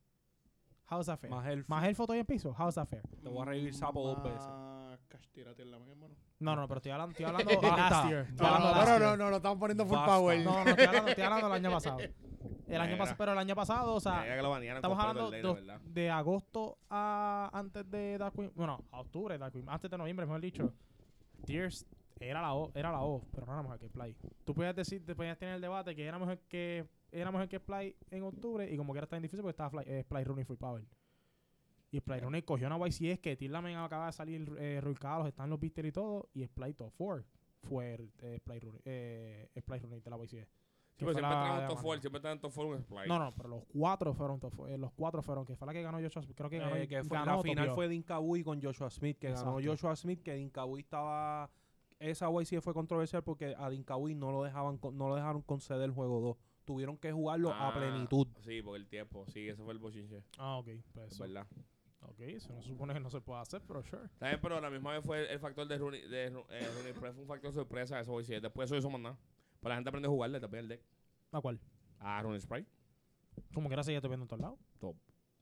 [0.90, 1.30] How's that fair?
[1.30, 2.56] Más el ¿Más el foto y en piso?
[2.58, 3.02] How's that fair?
[3.22, 4.48] Te voy a revivir sapo dos veces.
[5.10, 6.16] Cash, tírate en la mano, hermano.
[6.40, 8.22] No, no, pero estoy hablando, estoy hablando last year.
[8.22, 10.40] Estoy No, hablando no, no, no, no estamos poniendo full power.
[10.46, 11.98] No, no, estoy hablando, estoy hablando del año pasado.
[12.68, 14.26] El año pasado, pero el año pasado, o sea,
[14.76, 15.32] estamos hablando
[15.86, 20.26] de agosto a antes de Dark Queen, bueno, a octubre Dark Queen, antes de noviembre,
[20.26, 20.74] mejor dicho.
[21.46, 21.86] Tears
[22.20, 24.16] era la O, era la O, pero no era mejor que Play.
[24.44, 27.60] Tú podías decir, te podías tener el debate que era mejor que era mejor que
[27.60, 30.46] Play en octubre y como que era tan difícil porque estaba Fly, eh, Play Running
[30.46, 30.84] Full Power.
[31.90, 35.50] Y Splay Running cogió una YCS que Tillamen acaba de salir eh, Rui Carlos, están
[35.50, 37.24] los Bister y todo, y Splay Top 4
[37.64, 40.57] fue eh, Splay Running, eh, Running de la YCS.
[40.98, 41.24] Sí, siempre
[41.62, 41.80] en top.
[41.82, 43.08] 4, siempre en top 4 un splice.
[43.08, 45.74] No, no, pero los cuatro fueron, top four, eh, los cuatro fueron, que fue la
[45.74, 47.76] que ganó Joshua Smith, creo que ganó, Eh, que fue, ganó la final Topio.
[47.76, 49.60] fue Dinkawi con Joshua Smith, que ganó.
[49.64, 51.50] Joshua Smith, que Dinkawi estaba...
[52.00, 55.92] Esa YC fue controversial porque a Dinkawi no lo dejaban no lo dejaron conceder el
[55.92, 56.38] juego 2.
[56.66, 58.28] Tuvieron que jugarlo Ah, a plenitud.
[58.42, 59.26] Sí, porque el tiempo.
[59.28, 60.22] Sí, ese fue el bochinche.
[60.38, 61.24] Ah, ok, pues Es eso.
[61.24, 61.48] verdad.
[62.02, 64.04] Ok, eso no se supone que no se puede hacer, pero sure.
[64.20, 66.30] También, pero a la misma vez fue el, el factor de Rooney, de eh,
[66.76, 68.40] Rooney fue un factor sorpresa eso hoy sí.
[68.40, 69.18] Después de eso hizo más nada.
[69.60, 70.82] Pues la gente aprende a jugarle, te pide el deck.
[71.32, 71.60] ¿A cuál?
[72.00, 72.70] A Rooney Sprite.
[73.54, 74.60] Como que era seguía viendo en todos lados.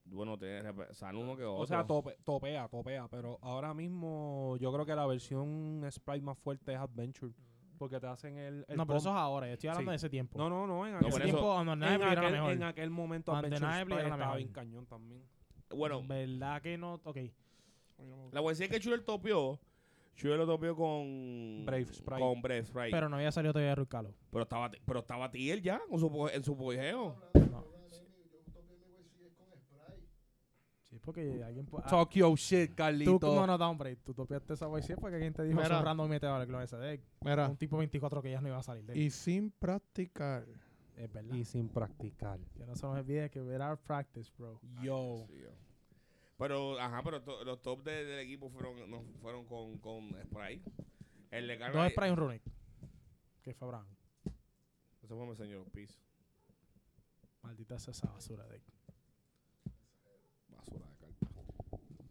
[0.06, 0.62] Bueno, te
[0.94, 1.62] sale uno que otro.
[1.64, 3.08] O sea, tope- topea, topea.
[3.08, 7.34] Pero ahora mismo yo creo que la versión Sprite más fuerte es Adventure.
[7.78, 8.66] Porque te hacen el...
[8.70, 9.94] el no, pero eso es ahora, yo estoy hablando Sí.
[9.94, 10.38] de ese tiempo.
[10.38, 10.86] No, no, no.
[10.86, 12.52] En No, aquel, por ese eso- tiempo, en, Undeniably era la aquel, mejor.
[12.54, 14.38] en aquel momento Adventure Sprite era la estaba mejor.
[14.38, 15.24] bien cañón también.
[15.72, 16.94] bueno, ¿Verdad que no?
[17.04, 17.18] Ok.
[18.32, 19.60] la YC que Chuel topió,
[20.16, 21.66] Chuel lo topió con...
[21.66, 22.22] Brave Sprite.
[22.22, 22.82] Con Brave Sprite.
[22.86, 24.14] Pero, Pero no había salido todavía Ruiz Carlos.
[24.34, 27.16] estaba, pero estaba Tiel ya, con su, en su pojeo.
[27.52, 27.66] No.
[30.84, 31.84] Sí, porque alguien puede...
[31.86, 33.20] ah, Talk your shit, tú, Carlito.
[33.36, 34.00] no, no, da un break.
[34.04, 35.76] Tú topiaste esa YC porque alguien te dijo Mira.
[35.76, 37.02] eso random y te vale ese deck.
[37.22, 39.00] Mira, Un tipo 24 que ya no iba a salir de él.
[39.00, 40.46] y sin practicar.
[40.96, 41.36] Es verdad.
[41.36, 42.40] Y sin practicar.
[42.56, 44.62] Que no se nos olvide que without practice, bro.
[44.82, 45.26] Yo.
[45.28, 45.50] Sí, yo.
[46.38, 50.70] Pero, ajá, pero to- los top de- del equipo fueron, no, fueron con, con Sprite.
[51.32, 51.82] El de Carlos...
[51.84, 52.42] Dos Sprite y un Runic.
[53.42, 53.88] Que fue Abraham.
[55.02, 55.94] Eso fue mi señor Peace.
[57.42, 58.62] Maldita sea esa basura de.
[60.50, 61.28] Basura de carta.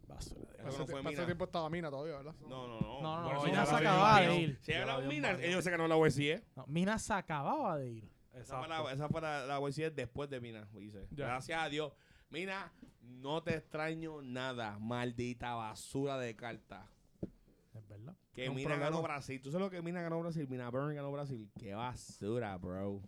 [0.07, 0.69] Basura de.
[0.69, 1.25] Eso Hace, no hace Mina.
[1.25, 2.35] tiempo estaba Mina todavía, ¿verdad?
[2.47, 3.47] No, no, no.
[3.51, 4.59] Ya se acababa de ir.
[4.61, 6.41] Si era Mina, ellos se ganó la YCE.
[6.55, 8.09] No, Mina se acababa de ir.
[8.33, 11.05] Esa fue la, esa fue la, la YCE después de Mina, dice.
[11.11, 11.93] Gracias a Dios.
[12.29, 12.71] Mina,
[13.01, 16.85] no te extraño nada, maldita basura de cartas.
[17.73, 18.15] Es verdad.
[18.33, 18.89] Que Un Mina problema.
[18.89, 19.41] ganó Brasil.
[19.41, 20.47] ¿Tú sabes lo que Mina ganó Brasil?
[20.49, 21.49] Mina Burn ganó Brasil.
[21.57, 23.01] Qué basura, bro.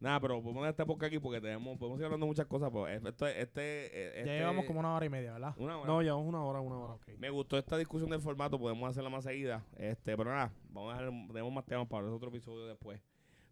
[0.00, 2.70] Nada, pero podemos dejar esta época aquí porque tenemos, podemos seguir hablando de muchas cosas.
[2.72, 5.54] Pero este, este, Ya este- llevamos como una hora y media, ¿verdad?
[5.58, 5.86] una hora.
[5.86, 6.94] No, llevamos una hora, una hora.
[6.94, 7.06] Ok.
[7.18, 9.64] Me gustó esta discusión del formato, podemos hacerla más seguida.
[9.76, 13.00] Este, pero nada, vamos a dejar, tenemos más temas para otro episodio después.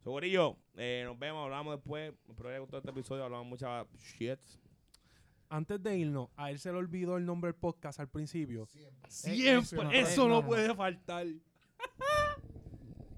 [0.03, 2.14] So, Gorillo, eh, nos vemos, hablamos después.
[2.28, 4.38] Espero que les haya gustado este episodio, hablamos mucha shit.
[5.51, 8.66] Antes de irnos, a él se le olvidó el nombre del podcast al principio.
[8.66, 10.01] Siempre, Siempre.
[10.01, 11.26] Eso no, puede faltar.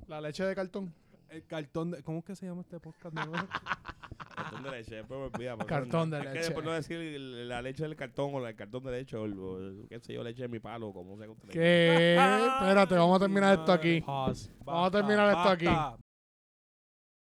[0.09, 0.93] La leche de cartón.
[1.29, 2.03] El cartón de...
[2.03, 3.15] ¿Cómo es que se llama este podcast?
[3.15, 3.31] No,
[4.35, 5.57] Cartón de leche, después me olvida.
[5.67, 6.45] Cartón no- de es que leche.
[6.47, 9.89] después no decir la leche del cartón o el cartón de leche o, el- o
[9.89, 11.49] qué sé yo, leche de mi palo, como sea que.
[11.51, 12.15] ¿Qué?
[12.17, 14.01] Espérate, vamos a terminar esto aquí.
[14.01, 14.51] Pause.
[14.65, 15.67] Vamos a terminar esto aquí.
[15.67, 16.02] Basta,